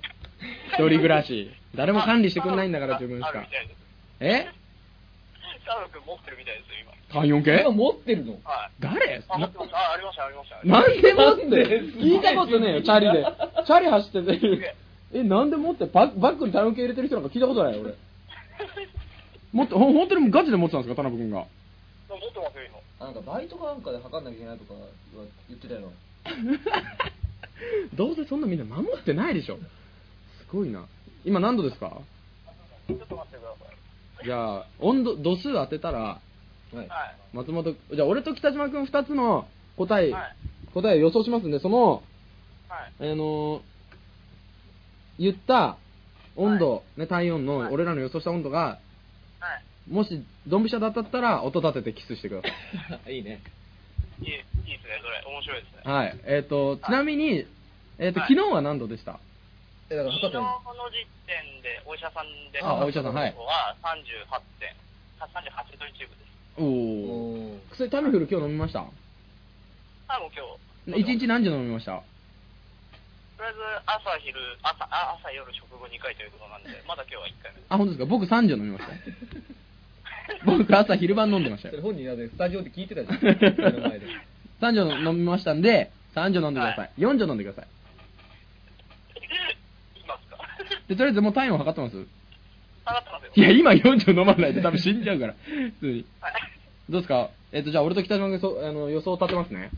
[0.69, 1.53] 一人暮らし。
[1.75, 3.43] 誰も管理してくんないんだから自分しかあ
[5.75, 5.95] るみ。
[5.95, 5.99] たいです。
[5.99, 6.95] えサム君持ってるみたいですよ、今。
[7.11, 8.33] 第4系今持ってるの？
[8.45, 8.71] はい。
[8.81, 9.23] 誰？
[9.29, 9.75] あ、持ってます。
[9.75, 10.63] あ、ありました、ありました。
[10.63, 11.57] なんで持ってなんで？
[11.57, 13.25] る聞いたことねえよ、チャリで。
[13.67, 14.75] チャリ走ってて。
[15.13, 17.95] え、なんで持ってバッバッグにタイム系入れてる人なんか聞いたことないよ、俺。
[19.53, 21.47] もっと、ほん本当にガチで持ってたんですか、田辺君が。
[22.09, 22.65] 持ってますよ、
[22.99, 23.07] 今。
[23.07, 24.75] なんかバイトかなんかで測んなきゃいけないとか
[25.49, 25.93] 言ってたよ。
[27.95, 29.57] どうせそんなみんな守ってないでしょ。
[29.57, 30.85] すごいな。
[31.25, 32.01] 今何度ですか？
[32.89, 33.77] ちょっと待ってください。
[34.27, 36.21] じゃあ、温度、度数当てたら、は
[36.75, 36.77] い。
[36.77, 36.89] はい。
[37.33, 39.47] 松本、じゃあ俺と北島君2つの
[39.77, 40.37] 答え、はい
[40.75, 42.03] 答えを予想しますんで、その、
[42.69, 43.11] はい。
[43.13, 43.61] あのー
[45.19, 45.79] 言った
[46.37, 48.79] 温度、ね、体温の、俺らの予想した温度が、は
[49.89, 49.91] い。
[49.91, 52.49] もし、ドンピシャだったら、音立ててキスしてくださ
[53.09, 53.15] い。
[53.17, 53.41] いいね。
[54.21, 55.33] いい、いいですね、それ。
[55.33, 55.91] 面白いですね。
[55.91, 56.21] はい。
[56.25, 57.47] えっ、と、ちなみに、
[57.99, 59.19] えっ、と、はい昨日は何度でした？
[59.91, 60.43] え、だから昨日の
[60.91, 64.75] 時点で、お医者さんで、あお医者さんはいは38点、
[65.23, 66.59] 38度1分です。
[66.59, 67.61] おお。
[67.71, 68.81] 薬タミフル今日飲みました？
[68.81, 68.87] は
[70.19, 72.03] い、もう今日、一日何時飲みました？
[73.39, 77.67] とりあえず朝昼、朝、あ朝夜食後2回ということなんで、 まだ今日は1回目です。
[77.71, 78.07] あ、本当ですか？
[78.07, 78.93] 僕3錠飲みました。
[80.45, 81.81] 僕朝昼晩飲んでましたよ。
[81.83, 83.23] 本人だってスタジオで聞いてたじゃん。
[83.23, 84.07] 目の前で。
[84.61, 86.91] 3錠飲みましたんで、3錠飲んでください。
[86.99, 87.69] 4錠飲んでください。
[89.19, 90.39] いきますか
[90.89, 92.07] で、とりあえずもう体温測ってます
[92.85, 93.31] 下がってますよ。
[93.35, 95.35] いや、今4錠飲まないと多分死んじゃうから。
[95.35, 96.05] 普通に。
[96.21, 96.33] はい。
[96.89, 97.31] どうですか？
[97.53, 99.71] えっ、と、じゃあ俺と北島君そあの予想立てますね。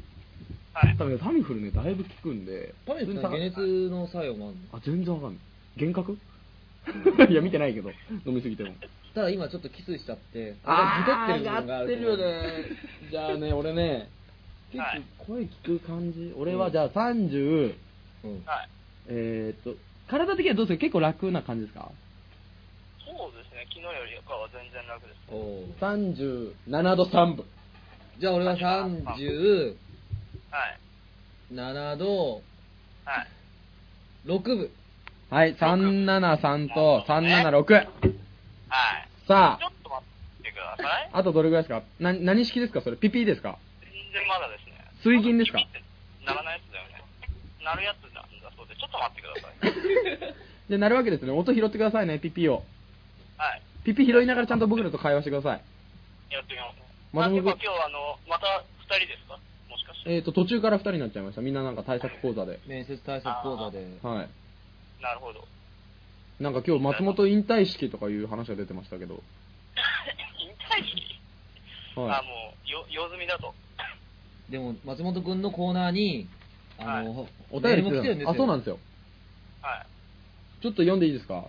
[0.75, 0.97] はい。
[0.99, 2.75] 多分ね、タミフルね、だいぶ効くんで。
[2.87, 3.59] タミフルって解熱
[3.91, 5.41] の作用もあるのあ、全然わかんない。
[5.87, 6.19] 幻覚？
[7.33, 7.91] いや、見てないけど、
[8.27, 8.73] 飲みすぎても。
[9.15, 12.65] ただ今ちょっとキスしちゃって、あギトってる部分があると思うね。
[13.11, 14.09] じゃあね、 俺ね、
[14.71, 16.33] 結はい構声聞く感じ。
[16.37, 17.75] 俺はじゃあ30、
[18.25, 18.43] うん。
[18.45, 18.69] はい。
[19.09, 19.79] えーっと、
[20.09, 20.81] 体的にはどうですか？
[20.81, 21.91] 結構楽な感じですか？
[23.07, 25.19] そうですね、昨日よりかは全然楽です。
[25.31, 27.45] おー ?37 度3分。
[28.19, 29.21] じゃあ俺は37はい。
[31.99, 32.43] 度
[33.05, 33.29] はい。
[34.27, 34.71] 6分。
[35.31, 37.75] はい、373と376。
[37.75, 37.89] はい。
[39.29, 40.03] さあ、ちょっと待
[40.41, 41.11] ってください。
[41.13, 41.83] あとどれぐらいですか？
[42.01, 42.81] な何式ですか？
[42.81, 43.59] それ、ピピですか？
[43.83, 44.73] 全然まだですね。
[45.03, 45.59] 水銀ですか？
[45.59, 45.85] ピピって
[46.27, 47.03] ならないやつだよね。
[47.65, 48.18] なるやつな
[48.99, 50.35] 待ってください。
[50.71, 51.33] で、なるわけですね。
[51.33, 52.63] 音拾ってくださいね、ピピを。
[53.37, 53.63] はい。
[53.85, 55.63] ピピ拾いながらちゃんと僕らと会話してください。
[56.33, 56.83] やってみますね。
[57.13, 58.47] まあ今日あの、また
[58.87, 59.39] 2人ですか？
[59.71, 60.15] もしかして。
[60.15, 61.41] えーっと、途中から2人になっちゃいました。
[61.41, 62.61] みんななんか対策講座で。
[62.67, 63.79] 面接対策講座で。
[64.03, 64.29] はい。
[65.03, 65.47] なるほど。
[66.41, 69.23] なんか今日松本引退式とかいう話が出てましたけど。
[70.39, 71.19] 引退式？
[71.99, 73.55] はいあ、もう、よ用済みだと。
[74.51, 76.29] でも、松本くんのコーナーに、
[76.79, 78.31] あの、お便り来てるんですよ。
[78.31, 78.79] あ、そうなんですよ。
[79.63, 79.87] はい。
[80.63, 81.45] ちょっと読んでいいですか？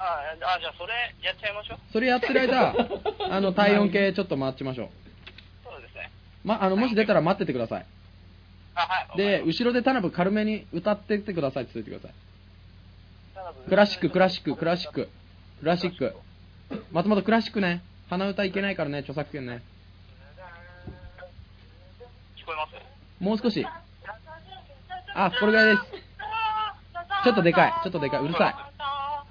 [0.00, 1.78] あ、あじゃあそれやっちゃいましょう。
[1.92, 2.74] それやってる間、
[3.34, 4.88] あの、体温計ちょっと待ちましょう。
[5.64, 6.10] そうですね。
[6.44, 7.86] ま、あの、もし出たら待っててください。
[8.74, 9.16] あ、はい。
[9.18, 12.14] で、後ろで田辺軽めに歌ってってくださいって言ってください。
[13.68, 15.08] クラシック、クラシック、クラシック。
[15.60, 16.14] クラシック。
[16.92, 17.82] 松本クラシックね。
[18.08, 19.62] 鼻歌いけないからね、著作権ね。
[22.36, 22.74] 聞こえます？
[23.18, 23.66] もう少し。
[25.14, 26.07] あ、これぐらいです。
[27.24, 27.72] ちょっとでかい。
[27.82, 28.20] ちょっとでかい。
[28.20, 28.54] うるさい。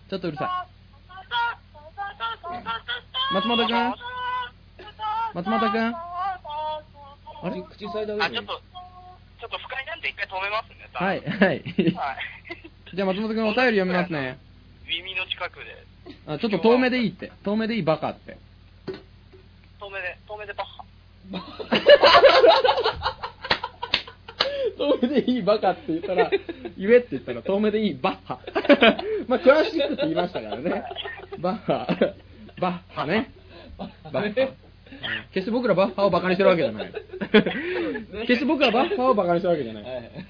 [0.09, 0.67] ちょっとうるさい。
[3.33, 3.95] 松本くん？
[5.33, 5.95] 松本くん？
[5.95, 7.61] あれ？
[7.63, 8.53] 口塞いだ上あ、にちょっと、
[9.39, 10.89] ちょっと不快なんで一回止めますね。
[10.93, 11.39] はい、はい。
[11.45, 11.63] はい。
[12.93, 14.39] じゃあ松本くんお便り読みますね。
[14.87, 15.85] 耳の近くで、
[16.25, 17.31] あ、ちょっと遠目でいいって。
[17.43, 18.37] 遠目でいいバカって。
[19.79, 20.83] 遠目で、遠目でバッハ。
[24.79, 26.29] 遠目でいいバカって言ったら、
[26.77, 28.39] 言えって言ったら遠目でいいバッハ。
[29.27, 30.83] まあ、クラシックって言いましたからね。
[31.39, 31.87] バッハ。
[32.59, 33.31] バッハね。
[33.77, 34.51] バッハ。
[35.33, 36.91] 決して僕らバッハをバカにしてるわけじゃない。
[38.21, 39.83] 決して僕らバッハをバカにしてるわけじゃない。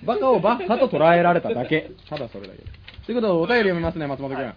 [0.04, 1.92] バカをバッハと捉えられただけ。
[2.10, 2.64] ただそれだけ。
[3.06, 4.54] ということで、お便り読みますね、松本くん。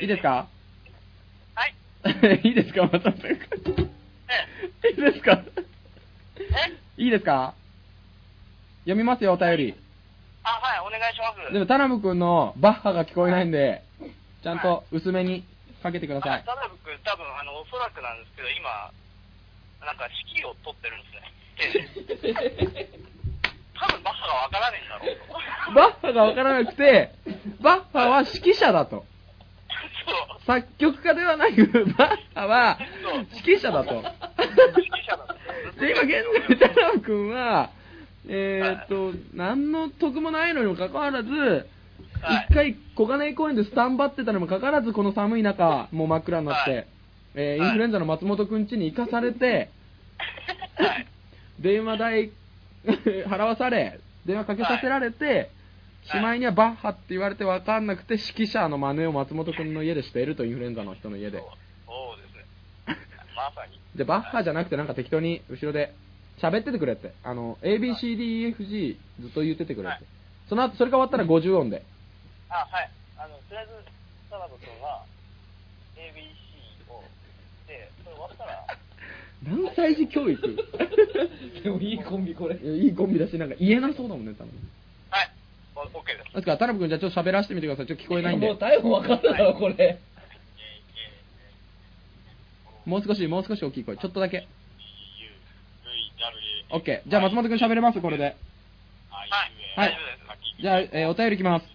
[0.00, 0.46] いいですか？
[1.54, 1.74] はい。
[2.44, 3.30] いいですか、松本くん。
[3.30, 3.34] い
[4.92, 5.42] いですか？
[6.96, 7.54] いいですか？
[8.86, 9.74] 読みますよ、お便り。
[10.44, 11.52] あ、はい、お願いします。
[11.52, 13.82] でも、田辺くんのバッハが聞こえないんで、
[14.44, 15.44] ちゃんと薄めに
[15.82, 16.44] かけてください。
[16.46, 18.92] 田辺君、多分あの、おそらくなんですけど、今、
[19.84, 22.86] なんか指揮を取ってるんですね。
[23.74, 25.72] 多分バッハがわからねえんだろうと。
[25.74, 27.10] バッハがわからなくて、
[27.60, 29.04] バッハは指揮者だと。
[30.46, 31.66] 作曲家ではなく、
[31.98, 32.78] バッハは
[33.34, 33.94] 指揮者だと。
[33.94, 35.34] 指揮者だ
[35.80, 37.70] で、今現在、田辺くんは、
[38.28, 41.68] えーっと、何の得もないのにもかかわらず、
[42.48, 46.86] 一回、小金井公園でスタンバってたのにもかかわらず、この寒い中、もう真っ暗になって、
[47.34, 49.70] えーインフルエンザの松本くん家に行かされて、
[51.60, 52.30] 電話代
[53.26, 55.50] 払わされ、電話かけさせられて、
[56.04, 61.38] しまいにはバッハって言われて分かんなくて、指揮者の真似を松本くんの家でしていると、インフルエンザの人の家で。
[61.38, 61.44] そ
[62.14, 62.44] うですね。
[63.36, 63.78] まさに。
[63.96, 65.92] で、バッハじゃなくてなんか適当に後ろで
[66.38, 67.12] 喋っててくれって。
[67.24, 70.04] あの、ABCDEFG ずっと言っててくれって。
[70.48, 71.82] その後、それが終わったら50音で。
[72.48, 72.90] あ、はい。
[73.18, 73.72] あの、とりあえず、
[74.30, 75.04] 田辺君は、
[75.96, 77.02] ABC を、
[77.66, 78.66] で、それ終わったら、
[79.44, 80.40] 何歳児教育？
[81.62, 82.56] でもいいコンビこれ。
[82.56, 84.52] いいコンビだし、なんか言えなそうだもんね、多分。
[85.10, 85.30] はい、
[85.74, 86.34] お OK です。
[86.34, 87.86] ですから、田辺君じゃあちょっと喋らせてみてください。
[87.86, 88.56] ちょっと聞こえないんでもう。
[88.56, 89.98] 逮捕分かっただろ、これ。
[92.84, 93.96] もう少し、もう少し大きい声。
[93.96, 94.46] ちょっとだけ。
[96.70, 97.02] OK。
[97.06, 98.24] じゃあ松本君喋れます、これで。
[98.24, 98.36] はい、
[99.76, 99.96] はい。
[100.60, 101.66] じゃあ、えーお便りいきます。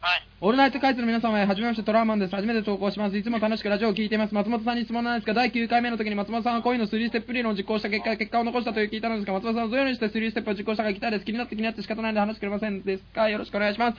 [0.00, 0.22] はい。
[0.40, 2.34] オールナイトカイツの皆様へ、はじめまして、トラーマンです。
[2.34, 3.16] 初めて投稿します。
[3.18, 4.34] いつも楽しくラジオを聞いています。
[4.34, 11.24] 松本さんに質問なんですが、第9回目の時に松本さんは恋の3ステップ理論を実行した結果、結果を残したという聞いたのですが、松本さんはどのようにして3ステップを実行したか聞きたいです。
[11.24, 13.96] 気になって気になって仕方ないので話してくれませんですかよろしくお願いします。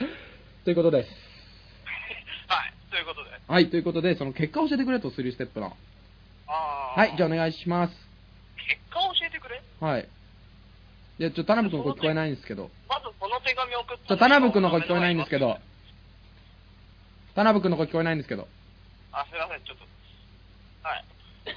[0.64, 1.08] ということです。
[2.48, 3.30] はい、ということで。
[3.46, 5.76] はい、ということで、その結果を教えてくれと、3ステップの。
[6.48, 7.94] あーはい、じゃあお願いします。
[8.68, 9.29] 結果を教えてくれ
[9.80, 10.08] はい。
[11.18, 12.70] いや、ちょ、田辺君の声聞こえないんですけど。
[12.88, 15.58] まずこの手紙を送ったちょ、田辺君の声聞こえないんですけど。
[17.34, 18.46] 田辺君の声聞こえないんですけど。
[19.12, 19.84] あ、すいません、ちょっと。
[20.86, 21.04] はい。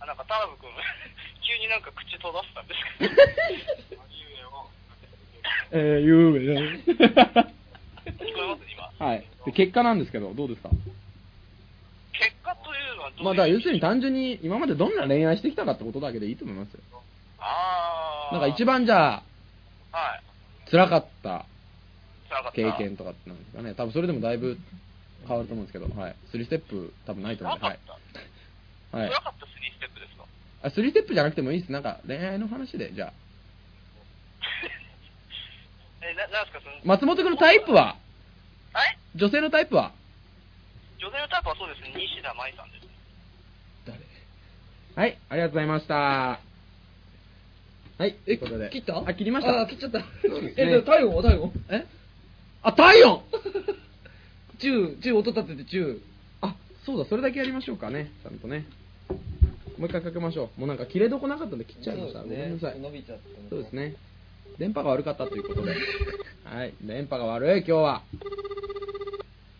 [0.00, 0.70] あ、なんか田辺君、
[1.46, 3.14] 急になんか口閉ざしたんですけど。
[5.74, 6.62] えー、ゆうべ聞こ
[6.98, 7.04] え
[8.46, 8.62] ます
[8.98, 9.06] 今。
[9.06, 9.26] はい。
[9.46, 10.68] で結果なんですけど、どうですか
[12.12, 16.80] 結果というのはどういうまあ、だから要するに単純に今までどんな恋愛してきたかってことだけでいいと思いますよ。
[17.38, 18.34] あー。
[18.34, 19.22] なんか一番じゃあ、
[19.96, 20.16] は
[20.66, 20.70] い。
[20.70, 21.44] 辛かった
[22.28, 22.52] 辛かった。
[22.52, 23.74] 経験とかってなんですかね。
[23.74, 24.56] 多分それでもだいぶ
[25.28, 26.16] 変わると思うんですけど、はい。
[26.32, 27.78] 3ステップ多分ないと思うんで、はい。
[28.92, 29.10] はい。
[29.10, 30.24] 辛かった3ステップですか？
[30.62, 31.72] あ、3ステップじゃなくてもいいです。
[31.72, 33.12] なんか恋愛の話で、じゃあ。
[36.02, 37.96] え、な、なんすかその、松本君のタイプは？
[38.72, 38.98] はい？
[39.14, 39.92] 女性のタイプは？
[40.98, 42.81] 女性のタイプはそうですね、西田舞さんです。
[44.94, 45.94] はい、ありがとうございました。
[47.98, 48.68] はい、ということで。
[48.70, 48.98] 切った？
[48.98, 49.62] あ、切りました。
[49.62, 50.00] あ、切っちゃった。
[50.56, 51.52] え、でも体温は体温？
[51.70, 51.86] え？
[52.62, 53.22] あ、体温
[54.58, 56.00] 中、 中音立てて中。
[56.42, 58.10] あ、そうだ、それだけやりましょうかね。
[58.22, 58.66] ちゃんとね。
[59.78, 60.60] もう一回かけましょう。
[60.60, 62.20] もうなんか切れどこなかったんで切っちゃいました。
[62.20, 62.80] そうですねごめんなさい。
[62.80, 63.94] 伸びちゃったそうですね。
[64.58, 65.74] 電波が悪かったということで。
[66.44, 68.02] はい、電波が悪い、今日は。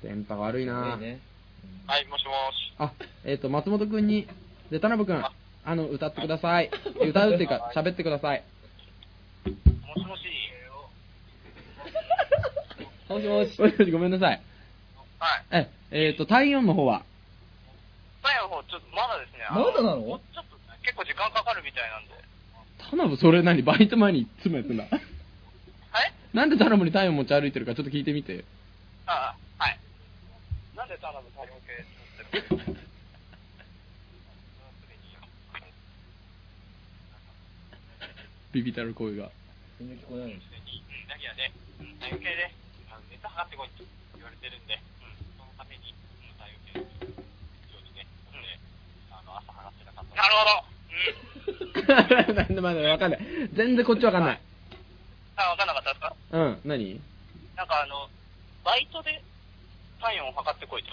[0.02, 1.20] 電波が悪いな、ね
[1.86, 2.74] はい、もしもし。
[2.78, 2.92] あ、
[3.24, 4.26] えっ、と、松本くんに、
[4.72, 5.22] で、田辺くん、
[5.64, 6.70] あの、歌ってください。
[7.06, 8.42] 歌うっていうか、喋ってください。
[9.44, 9.52] も
[9.94, 10.22] しもし。
[13.08, 13.60] もしもし。
[13.60, 14.40] もしもしごめんなさい。
[15.18, 15.68] はい。
[15.90, 17.02] え、えっ、と、体温の方は？
[18.22, 19.44] タイの方、ちょっとまだですね。
[19.46, 19.98] あまだなの？
[19.98, 22.14] もうちょっと結構時間かかるみたいなんで。
[22.78, 23.62] 田辺それ何？
[23.62, 24.84] バイト前に詰めてんだ。
[24.84, 25.00] はい
[26.32, 28.46] なんで田辺に体温持ち歩いてるかちょっと聞いてみて。
[29.04, 29.78] ああ、はい。
[30.74, 32.81] なんで田辺体温計持ってる
[38.52, 39.30] ビビたる声が。
[39.80, 40.38] 全然聞こえないうん、
[41.08, 42.52] だけどね、うん、体温計で、
[42.92, 43.82] あの熱測ってこいって
[44.14, 45.96] 言われてるんで、うん、そのために、う
[46.28, 46.86] ん、体温計よ
[47.80, 48.60] うにね、うん、で、
[49.08, 50.12] あの、朝測ってなかった。
[50.12, 50.68] なるほど
[52.28, 52.36] うん。
[52.36, 53.24] なんでまだわかんない。
[53.56, 54.40] 全然こっちわかんない。
[55.36, 56.14] あ、わかんなかったですか？
[56.36, 57.00] うん、何？
[57.56, 58.08] なんかあの、
[58.64, 59.24] バイトで
[59.98, 60.92] 体温を測ってこいと。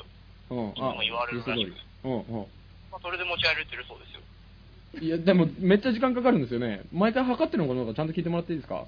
[0.56, 2.48] うん、いつも言われるらしくうん、うん。
[2.90, 4.22] まあ、それで持ち歩いてるそうですよ。
[5.02, 6.82] いや、でも、めっちゃ時間かかるんですよね。
[6.92, 8.86] 毎回測ってるのかどうかちゃんと聞いてもらっていいですか？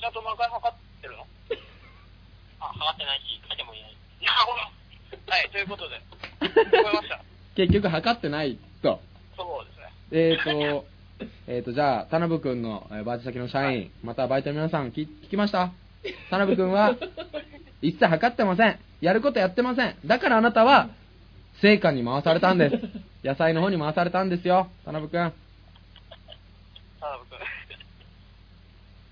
[0.00, 1.22] ちゃんと毎回測ってるの？
[2.60, 3.96] あ、測ってないし、書いてもいない。
[4.22, 5.32] なるほど。
[5.32, 5.96] はい、ということで。
[6.40, 7.20] 聞こえました？
[7.56, 9.00] 結局測ってないと。
[9.36, 9.92] そうですね。
[10.12, 10.44] えー
[10.78, 10.86] と、
[11.48, 15.72] えーと、じゃあ、田辺くんのえーバイト先の社員、またバイトの皆さん、聞聞きました？
[16.30, 16.94] 田辺くんは、
[17.80, 18.78] 一切測ってません。
[19.00, 19.96] やることやってません。
[20.04, 20.90] だからあなたは、
[21.62, 22.76] 成果に回されたんです。
[23.26, 25.18] 野菜の方に回されたんですよ、田辺くん。
[25.18, 25.32] 田
[27.10, 27.38] 辺君。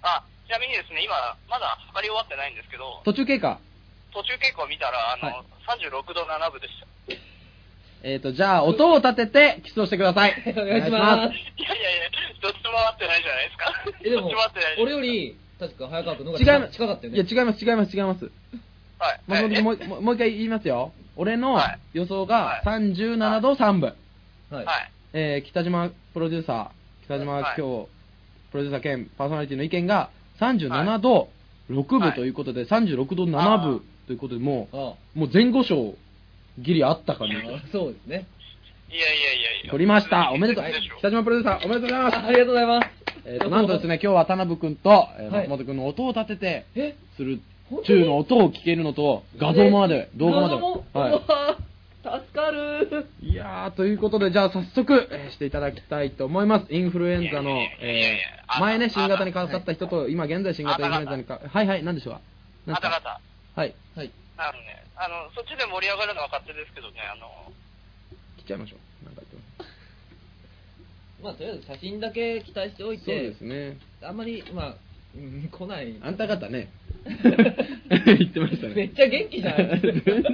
[0.03, 1.15] あ、ちなみにですね、今、
[1.51, 3.59] まだ測り終わってないんですけど、途中経過。
[4.12, 6.87] 途中経過を見たら、あの、はい36度7分でした。
[8.03, 10.35] えーと、じゃあ、音を立てて、キスをしてください。
[10.47, 12.11] お願いしますいやいやいや、
[12.43, 13.73] どっちも回ってないじゃないですか。
[14.05, 16.61] え、でもどっちも回ってない、俺より、確か早川君の方違います。
[16.61, 17.19] が近かったよね。
[17.19, 18.31] いや、違います、違います、違います。
[18.99, 19.61] はい。
[19.62, 20.93] もうもうもう一回言いますよ。
[21.17, 21.59] 俺の
[21.95, 23.95] 予想が37度3分。
[24.51, 24.64] はい。
[24.64, 24.90] はい。
[25.12, 27.88] えー、北島プロデューサー、北島今日、
[28.51, 31.28] プロデューサー兼パーソナリティの意見が37度
[31.70, 34.78] 6分ということで、36度7分ということで、もう、あ
[35.14, 35.95] もう前後賞、
[36.59, 37.34] ギリあったかな。
[37.34, 38.26] あそうですね。
[38.90, 39.70] いやいやいやいや。
[39.72, 40.30] 取りました。
[40.32, 40.64] おめでとう。
[40.99, 42.16] 北島プロデューサー、おめでとうございます。
[42.16, 42.88] あ ありがとうございます。
[43.26, 46.95] えーと、なんとですね、今日は田辺くんと、えーはい松本くんの音を立てて、え？
[47.16, 47.40] する
[47.84, 50.55] 中の音を聞けるのと、画像まで、動画まで。
[50.55, 50.61] は
[50.95, 51.57] うわ
[52.05, 53.30] 助かるい。
[53.30, 56.66] いやー、ということで、じゃあ早速、えーしていただきたいと思います。
[56.72, 58.24] インフルエンザの、いやいやいやいや
[58.59, 62.20] え前ね、新型にかかった人と、今現在新型インフルエンザにか、はいはい、なんでしょうか？
[62.66, 63.20] なんあですかた方、
[63.61, 63.74] はい。
[63.96, 64.11] はい。
[64.36, 67.26] あのね、あの、そっちで盛り上がるのは勝手ですけどね、あの、
[68.38, 69.05] 来ちゃいましょう。
[69.07, 69.68] なんか言っても
[71.22, 73.78] まあ、とりあえず写真だけ期待しておいて、そうですね。
[74.02, 74.76] あんまり、まあ、
[75.16, 75.96] うん来ない。
[76.02, 76.68] あんた方ね、
[78.18, 78.74] 言ってましたね。
[78.74, 80.24] めっちゃ元気じゃない 全然、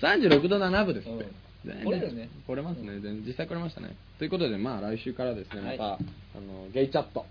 [0.00, 1.24] 36度7分ですって。
[1.24, 1.30] うん
[1.64, 3.00] 全然来れるね来れますね。
[3.26, 3.96] 実際来れましたね。
[4.18, 6.04] ということで、まあ来週からですね、また、はい
[6.36, 7.26] あの、ゲイチャット。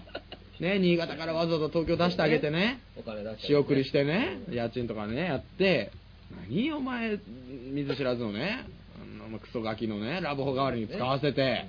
[0.59, 5.93] ね、新潟からわざわざ東京出してあげてね、お金出して、仕送りしてね、家賃とかね、やって、
[6.31, 7.19] 何お前、
[7.73, 8.65] 見ず知らずのね、
[9.27, 11.67] あのクソガキのね、ラブホ代わりに使わせて、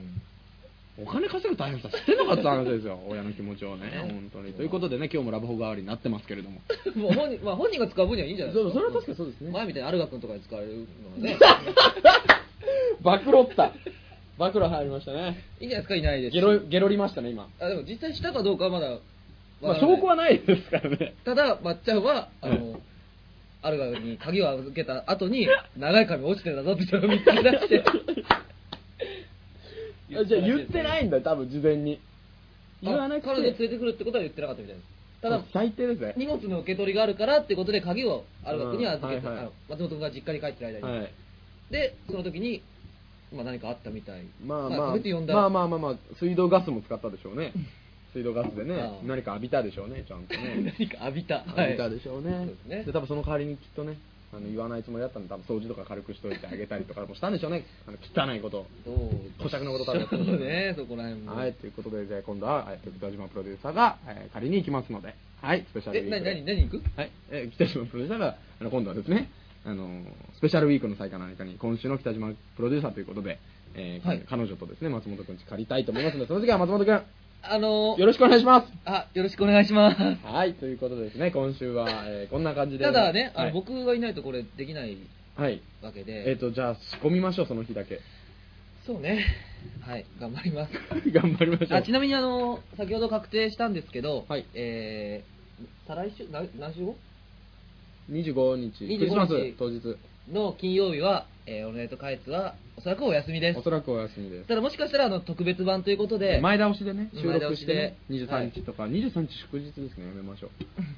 [1.01, 4.53] お金稼ぐ大変さ知ってんのかって話ですよ、 親の気持ちをね、本当に。
[4.53, 6.61] ということでね、今日もラブホ代わりになってますけれども。
[6.95, 8.73] もう本人、まあ本人が使う分にはいいんじゃないですか。
[8.73, 11.37] そうそれは確かにそうですね前みたいにアルガ君とかに使われるのはね。
[13.01, 13.71] 暴露った。
[14.37, 15.43] 暴露入りましたね。
[15.59, 16.33] いいんじゃないですか、いないです。
[16.33, 17.47] ゲロ、ゲロりましたね、今。
[17.59, 18.97] あ、でも実際したかどうかはまだ。
[19.61, 21.13] まあ、証拠はないですからね。
[21.25, 22.79] ただ、まっちゃんは、あの、
[23.61, 25.47] アルガに鍵を預けた後に、
[25.77, 27.83] 長い髪落ちてたぞって人を見つけ出して。
[30.17, 31.99] あじゃあ言ってないんだよ、多分事前に。
[32.81, 33.27] 言わなくて。
[33.27, 34.87] 彼女連れてくるってことは言ってなかったみたいです。
[35.21, 36.13] ただ、最低ですね。
[36.15, 40.97] 荷物の受け取りがあるからってことで鍵をアルガ君に預けて、うんはいはいあの松本君が実家に帰ってる間に。
[40.99, 41.11] はい。
[41.69, 42.63] で、その時に、
[43.33, 44.23] まあ何かあったみたい。
[44.43, 47.51] まあまあまあまあまあ、水道ガスも使ったでしょうね。
[48.13, 50.73] 水道ガスでね何か浴びたでしょうね、ちゃんとね。
[50.79, 51.43] 何か浴びた。
[51.47, 52.31] 浴びたでしょうね。
[52.37, 53.97] そうですねで、多分その代わりにきっとね、
[54.31, 57.65] あの言わないつもりだったんで、多分掃除とか軽くしといてあげたりとかもしたんでしょうね。
[57.87, 58.65] あの汚いこと。
[58.85, 58.97] どう
[59.43, 61.35] 保釈のこと多分やってそうね、そこら辺も。
[61.35, 66.53] はい、ということで、じゃあ今度は、えー北島プロデューサーが、えー仮に行きますので、はい、スペシャルウえ、ィークなにで。
[66.55, 66.83] なに何行く？
[66.99, 69.29] はい、えー北島プロデューサーが、あの今度はですね、
[69.65, 70.03] あのー
[70.35, 73.39] スペシャルウィークの際か何かに、今週の北島プロデューサーということで、
[73.75, 77.01] えーはい彼女とですね、松本くんち借りたいと思いますので、その時は松本くん、
[77.41, 78.67] あのーよろしくお願いします。
[78.85, 80.25] あ、よろしくお願いします。
[80.25, 82.83] はい、ということでですね、今週は、えーこんな感じで。
[82.83, 84.97] ただね、あはい、の僕がいないとこれできない
[85.35, 85.61] はい。
[85.81, 86.29] わけで。
[86.29, 88.01] えっ、と、じゃあ、仕込みましょう、その日だけ。
[88.85, 89.25] そうね。
[89.81, 90.73] はい、頑張ります。
[91.11, 91.79] 頑張りましょう。
[91.79, 96.95] あちなみにあの、先ほど確定したんですけど、はいえー、再来週、な何週後
[98.11, 99.79] ？25日、25クリスマス日当日、
[100.31, 103.63] の金曜日は、えー、オールナイトカイツは、おそらくお休みですお。
[103.63, 104.47] そらくお休みです。
[104.47, 110.49] ただもしかしたらあの特別版ということで、前倒しでね、収前倒しで録してね、23日とか、23日祝日ですね、やめましょう。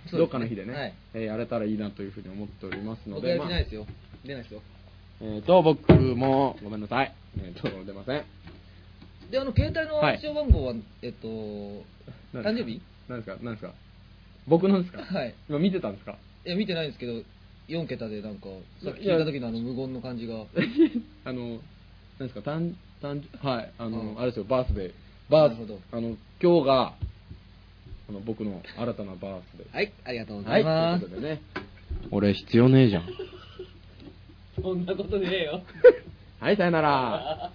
[0.09, 3.85] そうねどっかの日でね、はいえーやれたらいいなというふうに思っておりますの僕で、やる気ないですよ。
[4.25, 4.61] 出ないですよ。
[5.21, 7.13] まあえーと、僕も、ごめんなさい。
[7.39, 8.23] えーと、出ません。
[9.31, 12.81] で、あの、携帯のはい暗証番号は、えっと、誕生日？
[13.07, 13.37] 何ですか？
[13.41, 13.73] 何ですか？
[14.47, 15.01] 僕のですか？
[15.03, 15.33] はい。
[15.49, 16.17] 今見てたんですか？
[16.45, 17.13] いや、見てないんですけど、
[17.71, 18.47] 4桁でなんか、
[18.83, 20.35] さっき聞いた時のあの無言の感じが。
[21.23, 21.59] あの、
[22.19, 24.93] 何ですか誕、誕生、はい、あの、うんあれですよ、バースデー。
[25.29, 26.93] バースなるほど、あの、今日が、
[28.09, 29.73] あの、僕の新たなバースデー。
[29.73, 31.05] はい、ありがとうござはいい、ます。
[31.05, 31.41] ということでね。
[32.11, 33.07] 俺必要ねえじゃん。
[34.61, 35.61] そんなことねえよ。
[36.39, 37.51] はい、さよなら。